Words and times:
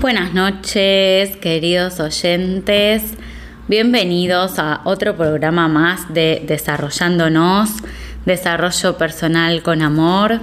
Buenas 0.00 0.32
noches, 0.32 1.36
queridos 1.38 1.98
oyentes. 1.98 3.02
Bienvenidos 3.66 4.60
a 4.60 4.80
otro 4.84 5.16
programa 5.16 5.66
más 5.66 6.14
de 6.14 6.44
Desarrollándonos, 6.46 7.70
Desarrollo 8.24 8.96
Personal 8.96 9.60
con 9.64 9.82
Amor. 9.82 10.38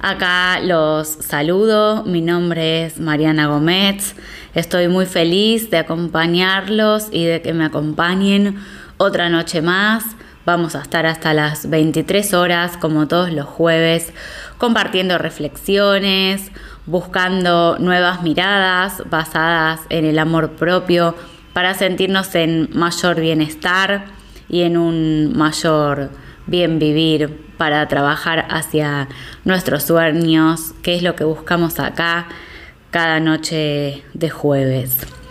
Acá 0.00 0.60
los 0.60 1.08
saludo, 1.08 2.04
mi 2.04 2.20
nombre 2.20 2.84
es 2.84 3.00
Mariana 3.00 3.48
Gómez. 3.48 4.14
Estoy 4.54 4.86
muy 4.86 5.06
feliz 5.06 5.70
de 5.70 5.78
acompañarlos 5.78 7.08
y 7.10 7.24
de 7.24 7.42
que 7.42 7.52
me 7.52 7.64
acompañen 7.64 8.60
otra 8.98 9.28
noche 9.28 9.60
más. 9.60 10.04
Vamos 10.46 10.76
a 10.76 10.82
estar 10.82 11.04
hasta 11.06 11.34
las 11.34 11.68
23 11.68 12.32
horas, 12.34 12.76
como 12.76 13.08
todos 13.08 13.32
los 13.32 13.46
jueves, 13.46 14.12
compartiendo 14.58 15.18
reflexiones, 15.18 16.52
buscando 16.86 17.78
nuevas 17.78 18.22
miradas 18.22 19.02
basadas 19.08 19.80
en 19.88 20.04
el 20.04 20.18
amor 20.18 20.52
propio 20.52 21.14
para 21.52 21.74
sentirnos 21.74 22.34
en 22.34 22.68
mayor 22.72 23.20
bienestar 23.20 24.06
y 24.48 24.62
en 24.62 24.76
un 24.76 25.36
mayor 25.36 26.10
bien 26.46 26.78
vivir 26.78 27.44
para 27.56 27.86
trabajar 27.88 28.46
hacia 28.50 29.08
nuestros 29.44 29.84
sueños, 29.84 30.74
que 30.82 30.96
es 30.96 31.02
lo 31.02 31.16
que 31.16 31.24
buscamos 31.24 31.80
acá 31.80 32.26
cada 32.90 33.20
noche 33.20 34.02
de 34.12 34.30
jueves. 34.30 35.23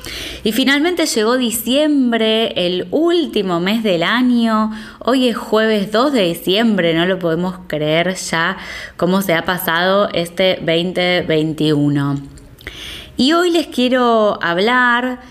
Y 0.43 0.51
finalmente 0.51 1.05
llegó 1.05 1.37
diciembre, 1.37 2.53
el 2.67 2.87
último 2.91 3.59
mes 3.59 3.83
del 3.83 4.03
año. 4.03 4.71
Hoy 4.99 5.27
es 5.29 5.37
jueves 5.37 5.91
2 5.91 6.11
de 6.11 6.23
diciembre, 6.23 6.93
no 6.93 7.05
lo 7.05 7.19
podemos 7.19 7.55
creer 7.67 8.15
ya 8.15 8.57
cómo 8.97 9.21
se 9.21 9.33
ha 9.33 9.45
pasado 9.45 10.09
este 10.13 10.57
2021. 10.57 12.21
Y 13.15 13.33
hoy 13.33 13.51
les 13.51 13.67
quiero 13.67 14.39
hablar 14.41 15.21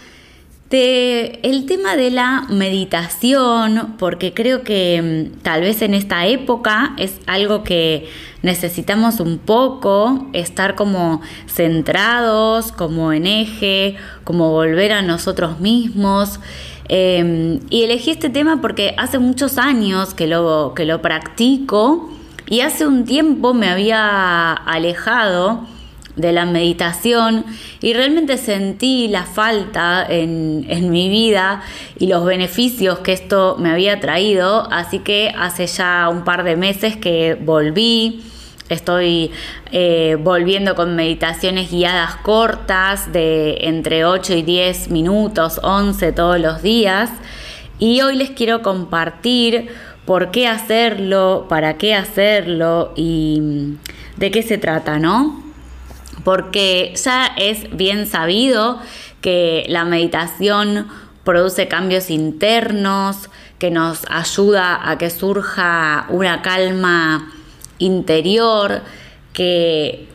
de 0.71 1.41
el 1.43 1.67
tema 1.67 1.97
de 1.97 2.11
la 2.11 2.47
meditación, 2.49 3.97
porque 3.99 4.33
creo 4.33 4.63
que 4.63 5.31
mm, 5.35 5.43
tal 5.43 5.61
vez 5.61 5.83
en 5.83 5.93
esta 5.93 6.27
época 6.27 6.95
es 6.97 7.21
algo 7.27 7.63
que 7.63 8.09
necesitamos 8.43 9.21
un 9.21 9.39
poco, 9.39 10.27
estar 10.33 10.75
como 10.75 11.23
centrados, 11.47 12.73
como 12.73 13.13
en 13.13 13.27
eje, 13.27 13.97
como 14.25 14.51
volver 14.51 14.93
a 14.93 15.03
nosotros 15.03 15.61
mismos. 15.61 16.41
Em, 16.89 17.61
y 17.71 17.85
elegí 17.85 18.11
este 18.11 18.29
tema 18.29 18.61
porque 18.61 18.95
hace 18.99 19.19
muchos 19.19 19.59
años 19.59 20.15
que 20.15 20.27
lo, 20.27 20.75
que 20.75 20.85
lo 20.85 21.01
practico 21.01 22.11
y 22.47 22.61
hace 22.61 22.87
un 22.87 23.05
tiempo 23.05 23.55
me 23.55 23.69
había 23.69 24.53
alejado 24.53 25.67
de 26.17 26.33
la 26.33 26.45
meditación 26.45 27.45
y 27.81 27.95
realmente 27.95 28.37
sentí 28.37 29.09
la 29.09 29.25
falta 29.25 30.07
en, 30.09 30.91
mi 30.91 31.09
vida 31.09 31.63
y 31.99 32.07
los 32.07 32.25
beneficios 32.25 32.99
que 32.99 33.13
esto 33.13 33.57
me 33.59 33.71
había 33.71 33.99
traído, 34.01 34.71
así 34.71 34.99
que 34.99 35.33
hace 35.37 35.67
ya 35.67 36.09
un 36.11 36.25
par 36.25 36.45
de 36.45 36.57
meses 36.57 36.97
que 36.97 37.35
volví. 37.41 38.23
Estoy 38.69 39.31
eh, 39.71 40.17
volviendo 40.21 40.75
con 40.75 40.97
meditaciones 40.97 41.71
guiadas 41.71 42.17
cortas 42.17 43.13
de 43.13 43.59
entre 43.63 44.05
8 44.05 44.35
y 44.35 44.43
10 44.43 44.89
minutos, 44.89 45.61
11 45.63 46.13
todos 46.13 46.41
los 46.41 46.63
días. 46.63 47.11
Y 47.79 48.01
hoy 48.01 48.17
les 48.17 48.31
quiero 48.31 48.63
compartir 48.63 49.69
por 50.07 50.31
qué 50.31 50.47
hacerlo, 50.47 51.47
para 51.49 51.77
qué 51.77 51.95
hacerlo 51.95 52.93
y 52.97 53.77
de 54.17 54.31
qué 54.31 54.43
se 54.43 54.57
trata, 54.57 54.99
¿no? 54.99 55.52
Porque 56.25 56.95
ya 57.03 57.27
es 57.37 57.75
bien 57.77 58.07
sabido 58.07 58.81
que 59.21 59.65
la 59.69 59.85
meditación 59.85 60.89
produce 61.25 61.69
cambios 61.69 62.11
internos, 62.11 63.31
que 63.59 63.71
nos 63.71 64.05
ayuda 64.11 64.91
a 64.91 64.99
que 64.99 65.11
surja 65.11 66.07
una 66.09 66.43
calma 66.43 67.33
interior, 67.79 68.83
que 69.33 70.09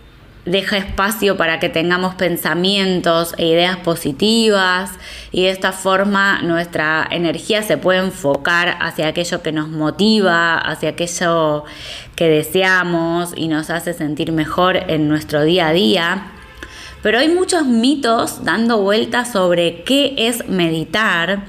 deja 0.47 0.78
espacio 0.78 1.35
para 1.35 1.59
que 1.59 1.68
tengamos 1.68 2.16
pensamientos 2.16 3.34
e 3.38 3.47
ideas 3.47 3.78
positivas 3.78 4.91
y 5.31 5.44
de 5.44 5.50
esta 5.50 5.74
forma 5.74 6.41
nuestra 6.41 7.06
energía 7.12 7.63
se 7.63 7.78
puede 7.78 8.00
enfocar 8.00 8.78
hacia 8.80 9.09
aquello 9.09 9.41
que 9.41 9.52
nos 9.52 9.68
motiva, 9.68 10.57
hacia 10.57 10.90
aquello 10.90 11.66
que 12.16 12.30
deseamos 12.30 13.34
y 13.36 13.50
nos 13.50 13.69
hace 13.69 13.94
sentir 13.94 14.31
mejor 14.31 14.78
en 14.78 15.09
nuestro 15.09 15.44
día 15.44 15.68
a 15.68 15.74
día. 15.74 16.31
Pero 17.03 17.19
hay 17.19 17.28
muchos 17.28 17.66
mitos 17.66 18.46
dando 18.46 18.80
vueltas 18.80 19.31
sobre 19.31 19.84
qué 19.84 20.16
es 20.18 20.47
meditar 20.47 21.44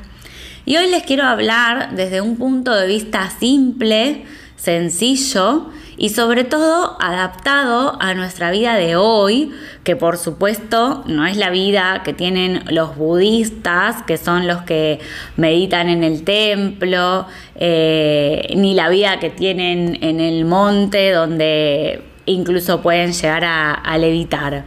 y 0.67 0.77
hoy 0.77 0.91
les 0.91 1.05
quiero 1.05 1.25
hablar 1.25 1.95
desde 1.95 2.21
un 2.21 2.37
punto 2.37 2.75
de 2.75 2.89
vista 2.89 3.31
simple, 3.31 4.25
sencillo 4.57 5.71
y 5.99 6.11
sobre 6.11 6.45
todo 6.45 6.97
adaptado 7.01 8.01
a 8.01 8.15
nuestra 8.15 8.53
vida 8.53 8.77
de 8.77 8.95
hoy, 8.95 9.51
que 9.83 9.97
por 9.97 10.17
supuesto 10.17 11.03
no 11.07 11.27
es 11.27 11.37
la 11.37 11.51
vida 11.51 12.03
que 12.05 12.13
tienen 12.13 12.63
los 12.71 12.97
budistas, 12.97 14.05
que 14.05 14.17
son 14.17 14.47
los 14.47 14.63
que 14.63 15.01
meditan 15.37 15.89
en 15.89 16.05
el 16.05 16.23
templo, 16.23 17.27
eh, 17.57 18.53
ni 18.57 18.75
la 18.75 18.89
vida 18.89 19.19
que 19.19 19.31
tienen 19.31 19.99
en 20.01 20.21
el 20.21 20.45
monte, 20.45 21.11
donde 21.11 22.05
incluso 22.27 22.81
pueden 22.81 23.13
llegar 23.13 23.45
a, 23.45 23.73
a 23.75 23.99
levitar. 23.99 24.65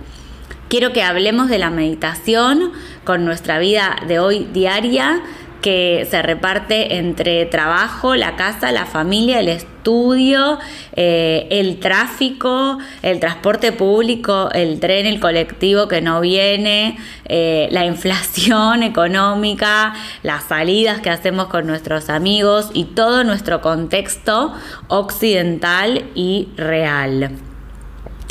Quiero 0.68 0.92
que 0.92 1.02
hablemos 1.02 1.50
de 1.50 1.60
la 1.60 1.70
meditación 1.70 2.72
con 3.06 3.24
nuestra 3.24 3.60
vida 3.60 3.96
de 4.08 4.20
hoy 4.20 4.48
diaria 4.52 5.22
que 5.62 6.08
se 6.10 6.22
reparte 6.22 6.98
entre 6.98 7.46
trabajo, 7.46 8.16
la 8.16 8.36
casa, 8.36 8.72
la 8.72 8.86
familia, 8.86 9.40
el 9.40 9.50
estudio, 9.50 10.58
eh, 10.96 11.48
el 11.52 11.80
tráfico, 11.80 12.80
el 13.04 13.20
transporte 13.20 13.72
público, 13.72 14.50
el 14.54 14.80
tren, 14.80 15.06
el 15.06 15.20
colectivo 15.20 15.88
que 15.88 16.02
no 16.02 16.20
viene, 16.20 16.98
eh, 17.26 17.68
la 17.72 17.86
inflación 17.86 18.84
económica, 18.92 19.94
las 20.24 20.46
salidas 20.46 21.00
que 21.02 21.10
hacemos 21.10 21.48
con 21.48 21.68
nuestros 21.68 22.10
amigos 22.10 22.72
y 22.74 22.86
todo 22.86 23.24
nuestro 23.24 23.62
contexto 23.62 24.54
occidental 24.88 26.06
y 26.16 26.50
real. 26.58 27.32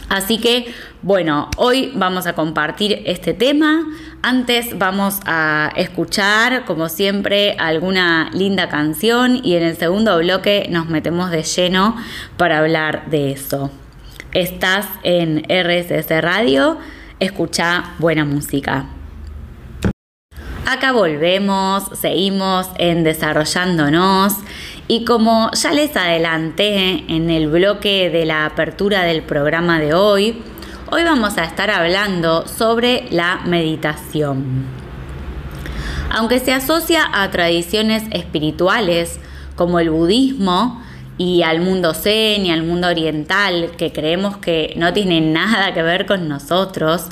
Así 0.09 0.39
que, 0.39 0.75
bueno, 1.03 1.49
hoy 1.57 1.93
vamos 1.95 2.27
a 2.27 2.35
compartir 2.35 3.03
este 3.07 3.33
tema. 3.33 3.87
Antes 4.21 4.79
vamos 4.79 5.21
a 5.25 5.73
escuchar, 5.77 6.67
como 6.67 6.91
siempre, 6.91 7.57
alguna 7.59 8.29
linda 8.35 8.69
canción 8.69 9.41
y 9.43 9.55
en 9.55 9.63
el 9.63 9.77
segundo 9.79 10.19
bloque 10.19 10.67
nos 10.69 10.91
metemos 10.91 11.31
de 11.31 11.43
lleno 11.43 11.97
para 12.37 12.59
hablar 12.59 13.09
de 13.09 13.31
eso. 13.31 13.71
Estás 14.33 14.87
en 15.03 15.43
RSS 15.49 16.21
Radio, 16.21 16.77
escucha 17.19 17.95
buena 17.99 18.27
música. 18.27 18.85
Acá 20.67 20.93
volvemos, 20.93 21.85
seguimos 21.99 22.69
en 22.77 23.05
desarrollándonos 23.05 24.35
y 24.87 25.07
como 25.07 25.51
ya 25.53 25.73
les 25.73 25.97
adelanté 25.97 27.05
en 27.09 27.31
el 27.31 27.49
bloque 27.49 28.11
de 28.11 28.27
la 28.27 28.45
apertura 28.45 29.03
del 29.05 29.23
programa 29.23 29.81
de 29.81 29.95
hoy, 29.95 30.43
hoy 30.93 31.05
vamos 31.05 31.39
a 31.39 31.45
estar 31.45 31.71
hablando 31.71 32.49
sobre 32.49 33.07
la 33.11 33.43
meditación. 33.47 34.65
Aunque 36.11 36.41
se 36.41 36.53
asocia 36.53 37.09
a 37.13 37.31
tradiciones 37.31 38.03
espirituales 38.11 39.21
como 39.55 39.79
el 39.79 39.91
budismo 39.91 40.83
y 41.17 41.43
al 41.43 41.61
mundo 41.61 41.95
zen 41.95 42.45
y 42.45 42.51
al 42.51 42.65
mundo 42.65 42.89
oriental, 42.89 43.71
que 43.77 43.93
creemos 43.93 44.39
que 44.39 44.75
no 44.77 44.93
tienen 44.93 45.33
nada 45.33 45.73
que 45.75 45.83
ver 45.83 46.07
con 46.07 46.29
nosotros, 46.29 47.07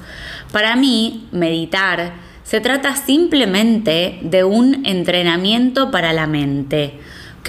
para 0.51 0.75
mí 0.75 1.29
meditar 1.31 2.15
se 2.43 2.61
trata 2.61 2.97
simplemente 2.97 4.19
de 4.23 4.43
un 4.43 4.87
entrenamiento 4.87 5.93
para 5.93 6.13
la 6.13 6.27
mente 6.27 6.99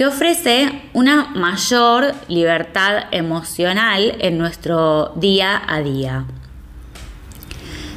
que 0.00 0.06
ofrece 0.06 0.80
una 0.94 1.26
mayor 1.34 2.14
libertad 2.26 3.02
emocional 3.10 4.16
en 4.20 4.38
nuestro 4.38 5.12
día 5.16 5.62
a 5.68 5.82
día. 5.82 6.24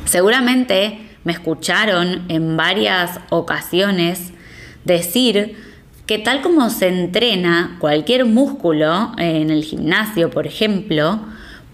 Seguramente 0.03 0.99
me 1.23 1.31
escucharon 1.31 2.25
en 2.27 2.57
varias 2.57 3.21
ocasiones 3.29 4.33
decir 4.83 5.55
que 6.05 6.19
tal 6.19 6.41
como 6.41 6.69
se 6.69 6.89
entrena 6.89 7.77
cualquier 7.79 8.25
músculo 8.25 9.13
en 9.17 9.49
el 9.49 9.63
gimnasio, 9.63 10.29
por 10.29 10.45
ejemplo, 10.45 11.21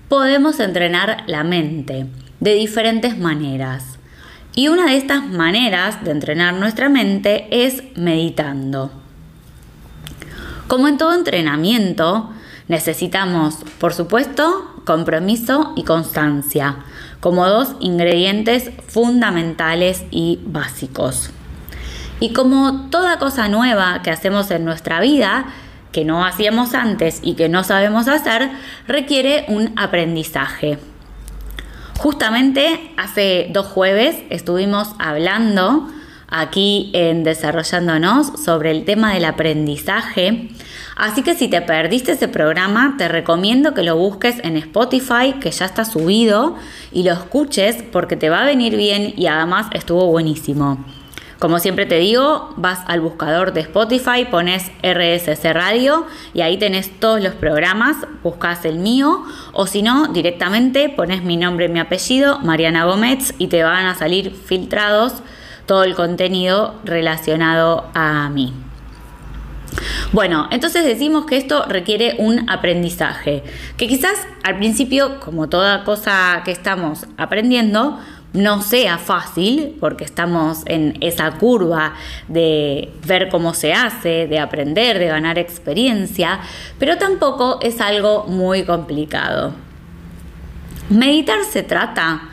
podemos 0.09 0.59
entrenar 0.59 1.23
la 1.25 1.43
mente 1.43 2.05
de 2.39 2.53
diferentes 2.53 3.17
maneras. 3.17 3.97
Y 4.53 4.67
una 4.67 4.91
de 4.91 4.97
estas 4.97 5.27
maneras 5.27 6.03
de 6.03 6.11
entrenar 6.11 6.53
nuestra 6.53 6.87
mente 6.87 7.47
es 7.49 7.81
meditando. 7.95 9.08
Como 10.69 10.87
en 10.87 10.99
todo 10.99 11.15
entrenamiento, 11.15 12.29
necesitamos, 12.67 13.55
por 13.79 13.91
supuesto, 13.91 14.71
compromiso 14.85 15.73
y 15.75 15.83
constancia. 15.83 16.77
como 17.19 17.45
dos 17.49 17.75
ingredientes 17.81 18.69
fundamentales 18.87 20.05
y 20.11 20.39
básicos. 20.45 21.31
Y 22.21 22.31
como 22.31 22.89
toda 22.89 23.17
cosa 23.17 23.49
nueva 23.49 24.01
que 24.03 24.11
hacemos 24.11 24.51
en 24.51 24.63
nuestra 24.63 25.01
vida, 25.01 25.47
que 25.91 26.05
no 26.05 26.23
hacíamos 26.23 26.75
antes 26.75 27.19
y 27.23 27.33
que 27.33 27.49
no 27.49 27.65
sabemos 27.65 28.07
hacer, 28.07 28.49
requiere 28.87 29.45
un 29.49 29.73
aprendizaje. 29.75 30.77
Justamente 31.97 32.93
hace 32.95 33.49
dos 33.51 33.65
jueves 33.65 34.15
estuvimos 34.29 34.95
hablando 34.99 35.89
aquí 36.29 36.91
en 36.93 37.23
Desarrollándonos 37.23 38.33
sobre 38.43 38.71
el 38.71 38.85
tema 38.85 39.13
del 39.13 39.25
aprendizaje. 39.25 40.49
Así 40.95 41.23
que 41.23 41.35
si 41.35 41.47
te 41.47 41.61
perdiste 41.61 42.11
ese 42.11 42.27
programa, 42.27 42.95
te 42.97 43.07
recomiendo 43.07 43.73
que 43.73 43.83
lo 43.83 43.95
busques 43.95 44.39
en 44.43 44.57
Spotify, 44.57 45.35
que 45.39 45.51
ya 45.51 45.65
está 45.65 45.85
subido, 45.85 46.55
y 46.91 47.03
lo 47.03 47.13
escuches 47.13 47.83
porque 47.91 48.17
te 48.17 48.29
va 48.29 48.41
a 48.41 48.45
venir 48.45 48.75
bien 48.75 49.13
y 49.15 49.27
además 49.27 49.67
estuvo 49.73 50.07
buenísimo. 50.07 50.83
Como 51.39 51.59
siempre 51.59 51.85
te 51.85 51.99
digo, 51.99 52.53
vas 52.57 52.81
al 52.87 52.99
buscador 52.99 53.53
de 53.53 53.61
Spotify, 53.61 54.25
pones 54.29 54.71
RSC 54.83 55.53
Radio 55.53 56.05
y 56.33 56.41
ahí 56.41 56.57
tenés 56.57 56.91
todos 56.99 57.23
los 57.23 57.33
programas, 57.33 57.95
buscas 58.23 58.65
el 58.65 58.77
mío 58.77 59.23
o 59.53 59.65
si 59.65 59.81
no, 59.81 60.07
directamente 60.07 60.89
pones 60.89 61.23
mi 61.23 61.37
nombre 61.37 61.67
y 61.67 61.69
mi 61.69 61.79
apellido, 61.79 62.39
Mariana 62.39 62.83
Gómez, 62.83 63.33
y 63.37 63.47
te 63.47 63.63
van 63.63 63.85
a 63.85 63.95
salir 63.95 64.31
filtrados 64.31 65.23
todo 65.69 65.83
el 65.83 65.93
contenido 65.93 66.73
relacionado 66.83 67.91
a 67.93 68.27
mí. 68.29 68.51
Bueno, 70.11 70.47
entonces 70.49 70.83
decimos 70.83 71.27
que 71.27 71.37
esto 71.37 71.63
requiere 71.67 72.15
un 72.17 72.49
aprendizaje, 72.49 73.43
que 73.77 73.87
quizás 73.87 74.15
al 74.41 74.57
principio, 74.57 75.19
como 75.19 75.47
toda 75.47 75.83
cosa 75.83 76.41
que 76.43 76.49
estamos 76.49 77.05
aprendiendo, 77.17 77.99
no 78.33 78.63
sea 78.63 78.97
fácil, 78.97 79.77
porque 79.79 80.05
estamos 80.05 80.63
en 80.65 80.97
esa 81.01 81.29
curva 81.33 81.93
de 82.27 82.91
ver 83.05 83.29
cómo 83.29 83.53
se 83.53 83.71
hace, 83.71 84.25
de 84.25 84.39
aprender, 84.39 84.97
de 84.97 85.05
ganar 85.05 85.37
experiencia, 85.37 86.39
pero 86.79 86.97
tampoco 86.97 87.59
es 87.61 87.79
algo 87.79 88.25
muy 88.27 88.63
complicado. 88.63 89.53
Meditar 90.89 91.43
se 91.43 91.61
trata 91.61 92.28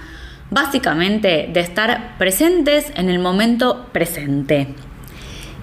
básicamente 0.50 1.48
de 1.52 1.60
estar 1.60 2.16
presentes 2.18 2.92
en 2.94 3.08
el 3.08 3.18
momento 3.18 3.86
presente. 3.92 4.68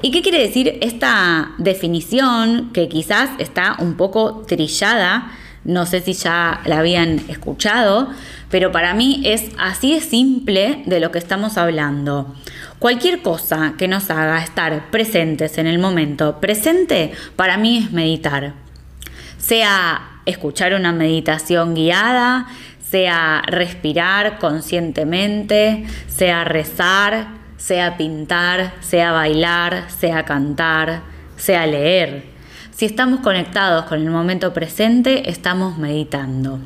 ¿Y 0.02 0.12
qué 0.12 0.22
quiere 0.22 0.40
decir 0.40 0.80
esta 0.82 1.52
definición 1.58 2.72
que 2.74 2.90
quizás 2.90 3.30
está 3.38 3.78
un 3.80 3.96
poco 3.96 4.44
trillada? 4.46 5.32
No 5.64 5.86
sé 5.86 6.02
si 6.02 6.12
ya 6.12 6.60
la 6.66 6.80
habían 6.80 7.20
escuchado, 7.30 8.10
pero 8.50 8.74
para 8.74 8.94
mí 8.94 9.22
es 9.24 9.50
así 9.58 9.94
de 9.94 10.02
simple 10.02 10.84
de 10.86 11.00
lo 11.00 11.12
que 11.12 11.20
estamos 11.20 11.58
hablando. 11.58 12.36
Cualquier 12.80 13.22
cosa 13.22 13.76
que 13.78 13.88
nos 13.88 14.10
haga 14.10 14.44
estar 14.44 14.92
presentes 14.92 15.58
en 15.58 15.68
el 15.68 15.80
momento 15.80 16.42
presente, 16.42 17.14
para 17.38 17.56
mí 17.56 17.78
es 17.78 17.94
meditar. 17.94 18.56
Sea 19.38 20.10
escuchar 20.26 20.74
una 20.74 20.92
meditación 20.92 21.76
guiada, 21.76 22.48
sea 22.94 23.42
respirar 23.48 24.38
conscientemente, 24.38 25.84
sea 26.08 26.44
rezar, 26.44 27.26
sea 27.58 27.98
pintar, 27.98 28.76
sea 28.82 29.12
bailar, 29.12 29.86
sea 29.90 30.26
cantar, 30.26 31.02
sea 31.36 31.66
leer. 31.66 32.24
Si 32.70 32.86
estamos 32.86 33.22
conectados 33.22 33.86
con 33.86 34.00
el 34.00 34.12
momento 34.12 34.54
presente, 34.54 35.28
estamos 35.28 35.80
meditando. 35.80 36.60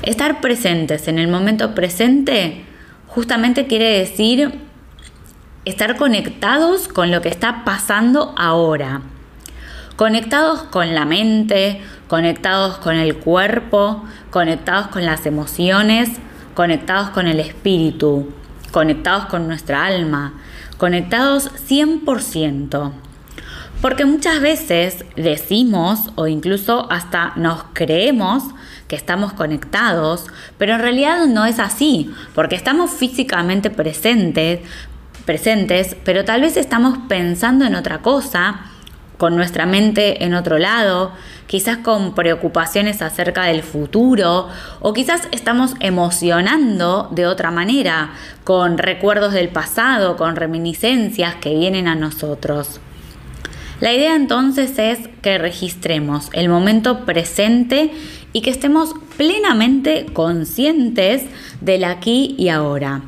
Estar 0.00 0.40
presentes 0.40 1.08
en 1.08 1.18
el 1.18 1.28
momento 1.28 1.74
presente 1.74 2.64
justamente 3.06 3.66
quiere 3.66 3.98
decir 3.98 4.60
estar 5.66 5.96
conectados 5.96 6.88
con 6.88 7.10
lo 7.10 7.20
que 7.20 7.28
está 7.28 7.66
pasando 7.66 8.34
ahora. 8.34 9.02
Conectados 10.00 10.62
con 10.62 10.94
la 10.94 11.04
mente, 11.04 11.82
conectados 12.08 12.78
con 12.78 12.96
el 12.96 13.16
cuerpo, 13.18 14.02
conectados 14.30 14.86
con 14.86 15.04
las 15.04 15.26
emociones, 15.26 16.08
conectados 16.54 17.10
con 17.10 17.26
el 17.26 17.38
espíritu, 17.38 18.32
conectados 18.70 19.26
con 19.26 19.46
nuestra 19.46 19.84
alma, 19.84 20.32
conectados 20.78 21.50
100%. 21.68 22.92
Porque 23.82 24.06
muchas 24.06 24.40
veces 24.40 25.04
decimos 25.16 26.10
o 26.14 26.28
incluso 26.28 26.90
hasta 26.90 27.34
nos 27.36 27.64
creemos 27.74 28.44
que 28.88 28.96
estamos 28.96 29.34
conectados, 29.34 30.28
pero 30.56 30.76
en 30.76 30.80
realidad 30.80 31.26
no 31.26 31.44
es 31.44 31.58
así, 31.58 32.10
porque 32.34 32.56
estamos 32.56 32.90
físicamente 32.90 33.68
presentes, 33.68 34.60
presentes, 35.26 35.94
pero 36.06 36.24
tal 36.24 36.40
vez 36.40 36.56
estamos 36.56 36.96
pensando 37.06 37.66
en 37.66 37.74
otra 37.74 37.98
cosa 37.98 38.70
con 39.20 39.36
nuestra 39.36 39.66
mente 39.66 40.24
en 40.24 40.32
otro 40.32 40.56
lado, 40.56 41.12
quizás 41.46 41.76
con 41.76 42.14
preocupaciones 42.14 43.02
acerca 43.02 43.42
del 43.42 43.62
futuro 43.62 44.48
o 44.80 44.94
quizás 44.94 45.28
estamos 45.30 45.74
emocionando 45.80 47.06
de 47.10 47.26
otra 47.26 47.50
manera, 47.50 48.12
con 48.44 48.78
recuerdos 48.78 49.34
del 49.34 49.50
pasado, 49.50 50.16
con 50.16 50.36
reminiscencias 50.36 51.34
que 51.34 51.54
vienen 51.54 51.86
a 51.86 51.96
nosotros. 51.96 52.80
La 53.80 53.92
idea 53.92 54.16
entonces 54.16 54.78
es 54.78 55.00
que 55.20 55.36
registremos 55.36 56.30
el 56.32 56.48
momento 56.48 57.04
presente 57.04 57.92
y 58.32 58.40
que 58.40 58.48
estemos 58.48 58.94
plenamente 59.18 60.06
conscientes 60.14 61.24
del 61.60 61.84
aquí 61.84 62.34
y 62.38 62.48
ahora. 62.48 63.02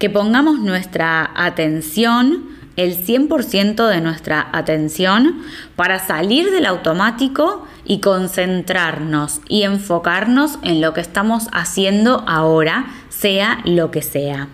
Que 0.00 0.10
pongamos 0.10 0.58
nuestra 0.58 1.30
atención 1.36 2.53
el 2.76 2.96
100% 2.96 3.88
de 3.88 4.00
nuestra 4.00 4.48
atención 4.52 5.42
para 5.76 5.98
salir 5.98 6.50
del 6.50 6.66
automático 6.66 7.66
y 7.84 8.00
concentrarnos 8.00 9.40
y 9.48 9.62
enfocarnos 9.62 10.58
en 10.62 10.80
lo 10.80 10.94
que 10.94 11.00
estamos 11.00 11.48
haciendo 11.52 12.24
ahora, 12.26 12.86
sea 13.08 13.60
lo 13.64 13.90
que 13.90 14.02
sea. 14.02 14.48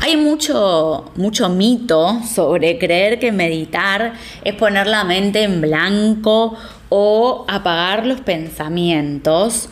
Hay 0.00 0.16
mucho, 0.16 1.10
mucho 1.16 1.48
mito 1.48 2.20
sobre 2.22 2.78
creer 2.78 3.18
que 3.18 3.32
meditar 3.32 4.14
es 4.44 4.54
poner 4.54 4.86
la 4.86 5.04
mente 5.04 5.42
en 5.42 5.60
blanco 5.60 6.56
o 6.88 7.44
apagar 7.48 8.06
los 8.06 8.20
pensamientos. 8.20 9.68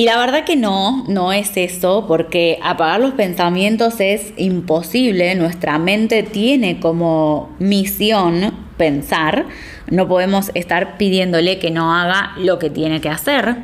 Y 0.00 0.06
la 0.06 0.16
verdad 0.16 0.44
que 0.46 0.56
no, 0.56 1.04
no 1.08 1.30
es 1.30 1.58
eso, 1.58 2.06
porque 2.08 2.58
apagar 2.62 3.00
los 3.00 3.12
pensamientos 3.12 4.00
es 4.00 4.32
imposible. 4.38 5.34
Nuestra 5.34 5.78
mente 5.78 6.22
tiene 6.22 6.80
como 6.80 7.54
misión 7.58 8.54
pensar. 8.78 9.44
No 9.90 10.08
podemos 10.08 10.52
estar 10.54 10.96
pidiéndole 10.96 11.58
que 11.58 11.70
no 11.70 11.94
haga 11.94 12.32
lo 12.38 12.58
que 12.58 12.70
tiene 12.70 13.02
que 13.02 13.10
hacer. 13.10 13.56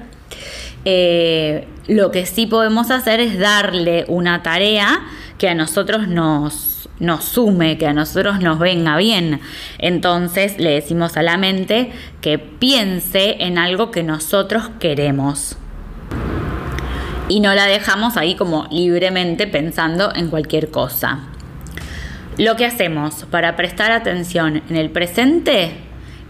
Eh, 0.84 1.66
lo 1.86 2.10
que 2.10 2.26
sí 2.26 2.44
podemos 2.44 2.90
hacer 2.90 3.20
es 3.20 3.38
darle 3.38 4.04
una 4.06 4.42
tarea 4.42 5.06
que 5.38 5.48
a 5.48 5.54
nosotros 5.54 6.06
nos, 6.06 6.90
nos 7.00 7.24
sume, 7.24 7.78
que 7.78 7.86
a 7.86 7.94
nosotros 7.94 8.40
nos 8.40 8.58
venga 8.58 8.98
bien. 8.98 9.40
Entonces 9.78 10.58
le 10.58 10.72
decimos 10.72 11.16
a 11.16 11.22
la 11.22 11.38
mente 11.38 11.92
que 12.20 12.38
piense 12.38 13.36
en 13.38 13.56
algo 13.56 13.90
que 13.90 14.02
nosotros 14.02 14.68
queremos 14.78 15.56
y 17.28 17.40
no 17.40 17.54
la 17.54 17.66
dejamos 17.66 18.16
ahí 18.16 18.34
como 18.34 18.66
libremente 18.70 19.46
pensando 19.46 20.14
en 20.14 20.28
cualquier 20.28 20.70
cosa. 20.70 21.20
Lo 22.38 22.56
que 22.56 22.66
hacemos 22.66 23.24
para 23.30 23.56
prestar 23.56 23.92
atención 23.92 24.62
en 24.68 24.76
el 24.76 24.90
presente 24.90 25.72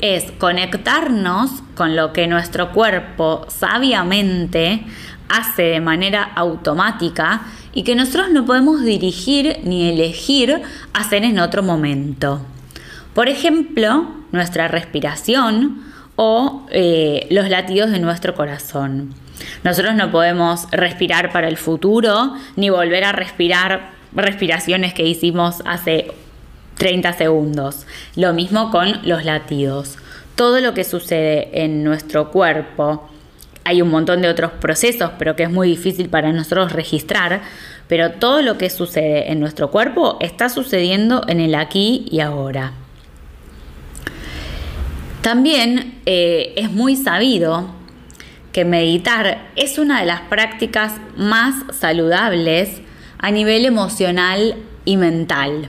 es 0.01 0.31
conectarnos 0.33 1.51
con 1.75 1.97
lo 1.97 2.13
que 2.13 2.27
nuestro 2.27 2.73
cuerpo 2.73 3.47
sabiamente 3.49 4.85
hace 5.29 5.63
de 5.63 5.81
manera 5.81 6.23
automática 6.23 7.43
y 7.73 7.83
que 7.83 7.95
nosotros 7.95 8.31
no 8.31 8.47
podemos 8.47 8.85
dirigir 8.85 9.59
ni 9.65 9.91
elegir 9.91 10.63
hacer 10.93 11.25
en 11.25 11.39
otro 11.39 11.63
momento. 11.63 12.41
Por 13.15 13.29
ejemplo, 13.29 14.07
nuestra 14.33 14.69
respiración 14.69 15.83
o 16.17 16.67
eh, 16.71 17.27
los 17.31 17.49
latidos 17.49 17.91
de 17.91 17.99
nuestro 17.99 18.35
corazón. 18.35 19.15
Nosotros 19.65 19.95
no 19.95 20.11
podemos 20.11 20.71
respirar 20.71 21.33
para 21.33 21.49
el 21.49 21.57
futuro 21.57 22.35
ni 22.57 22.71
volver 22.71 23.05
a 23.05 23.13
respirar 23.13 23.91
respiraciones 24.15 24.95
que 24.95 25.05
hicimos 25.05 25.63
hace 25.67 26.13
30 26.79 27.13
segundos. 27.15 27.87
Lo 28.15 28.33
mismo 28.33 28.71
con 28.71 29.01
los 29.07 29.25
latidos. 29.25 29.99
Todo 30.35 30.61
lo 30.61 30.75
que 30.75 30.85
sucede 30.85 31.63
en 31.65 31.83
nuestro 31.85 32.31
cuerpo, 32.31 33.09
hay 33.65 33.83
un 33.83 33.91
montón 33.91 34.23
de 34.23 34.29
otros 34.29 34.53
procesos, 34.53 35.11
pero 35.19 35.35
que 35.35 35.45
es 35.45 35.51
muy 35.51 35.69
difícil 35.69 36.09
para 36.09 36.33
nosotros 36.33 36.73
registrar, 36.73 37.43
pero 37.89 38.13
todo 38.13 38.43
lo 38.43 38.59
que 38.59 38.71
sucede 38.71 39.33
en 39.33 39.41
nuestro 39.41 39.71
cuerpo 39.71 40.19
está 40.21 40.49
sucediendo 40.49 41.23
en 41.27 41.41
el 41.41 41.55
aquí 41.55 42.07
y 42.11 42.21
ahora. 42.21 42.73
También 45.23 46.01
eh, 46.07 46.53
es 46.57 46.71
muy 46.71 46.95
sabido 46.95 47.76
que 48.57 48.65
meditar 48.65 49.51
es 49.55 49.77
una 49.77 50.01
de 50.01 50.07
las 50.07 50.23
prácticas 50.23 50.95
más 51.15 51.57
saludables 51.79 52.81
a 53.19 53.31
nivel 53.31 53.67
emocional 53.67 54.55
y 54.87 54.97
mental. 54.97 55.69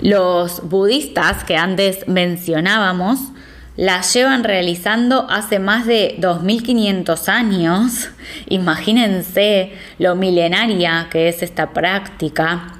Los 0.00 0.68
budistas 0.68 1.42
que 1.42 1.56
antes 1.56 2.06
mencionábamos 2.06 3.18
las 3.76 4.14
llevan 4.14 4.44
realizando 4.44 5.26
hace 5.28 5.58
más 5.58 5.84
de 5.84 6.14
2500 6.18 7.28
años. 7.28 8.10
Imagínense 8.48 9.72
lo 9.98 10.14
milenaria 10.14 11.08
que 11.10 11.26
es 11.26 11.42
esta 11.42 11.70
práctica. 11.70 12.74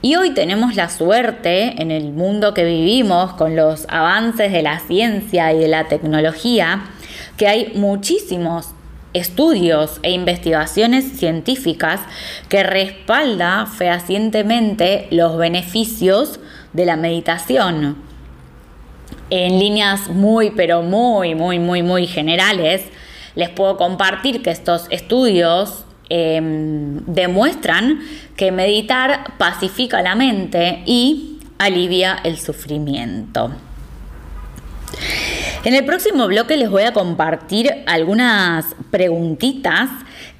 Y 0.00 0.16
hoy 0.16 0.30
tenemos 0.30 0.76
la 0.76 0.88
suerte 0.88 1.82
en 1.82 1.90
el 1.90 2.10
mundo 2.10 2.54
que 2.54 2.64
vivimos 2.64 3.34
con 3.34 3.54
los 3.54 3.84
avances 3.90 4.50
de 4.50 4.62
la 4.62 4.78
ciencia 4.78 5.52
y 5.52 5.58
de 5.58 5.68
la 5.68 5.88
tecnología 5.88 6.84
que 7.36 7.48
hay 7.48 7.72
muchísimos 7.74 8.70
estudios 9.12 9.98
e 10.02 10.10
investigaciones 10.12 11.18
científicas 11.18 12.00
que 12.48 12.62
respalda 12.62 13.66
fehacientemente 13.66 15.08
los 15.10 15.38
beneficios 15.38 16.38
de 16.72 16.84
la 16.84 16.96
meditación. 16.96 17.96
En 19.30 19.58
líneas 19.58 20.08
muy, 20.08 20.50
pero 20.50 20.82
muy, 20.82 21.34
muy, 21.34 21.58
muy, 21.58 21.82
muy 21.82 22.06
generales, 22.06 22.82
les 23.34 23.48
puedo 23.48 23.76
compartir 23.76 24.42
que 24.42 24.50
estos 24.50 24.86
estudios 24.90 25.84
em, 26.08 27.00
demuestran 27.06 28.00
que 28.36 28.52
meditar 28.52 29.36
pacifica 29.38 30.02
la 30.02 30.14
mente 30.14 30.82
y 30.86 31.40
alivia 31.58 32.18
el 32.22 32.38
sufrimiento. 32.38 33.50
En 35.66 35.74
el 35.74 35.84
próximo 35.84 36.28
bloque 36.28 36.56
les 36.56 36.70
voy 36.70 36.84
a 36.84 36.92
compartir 36.92 37.82
algunas 37.86 38.66
preguntitas 38.92 39.90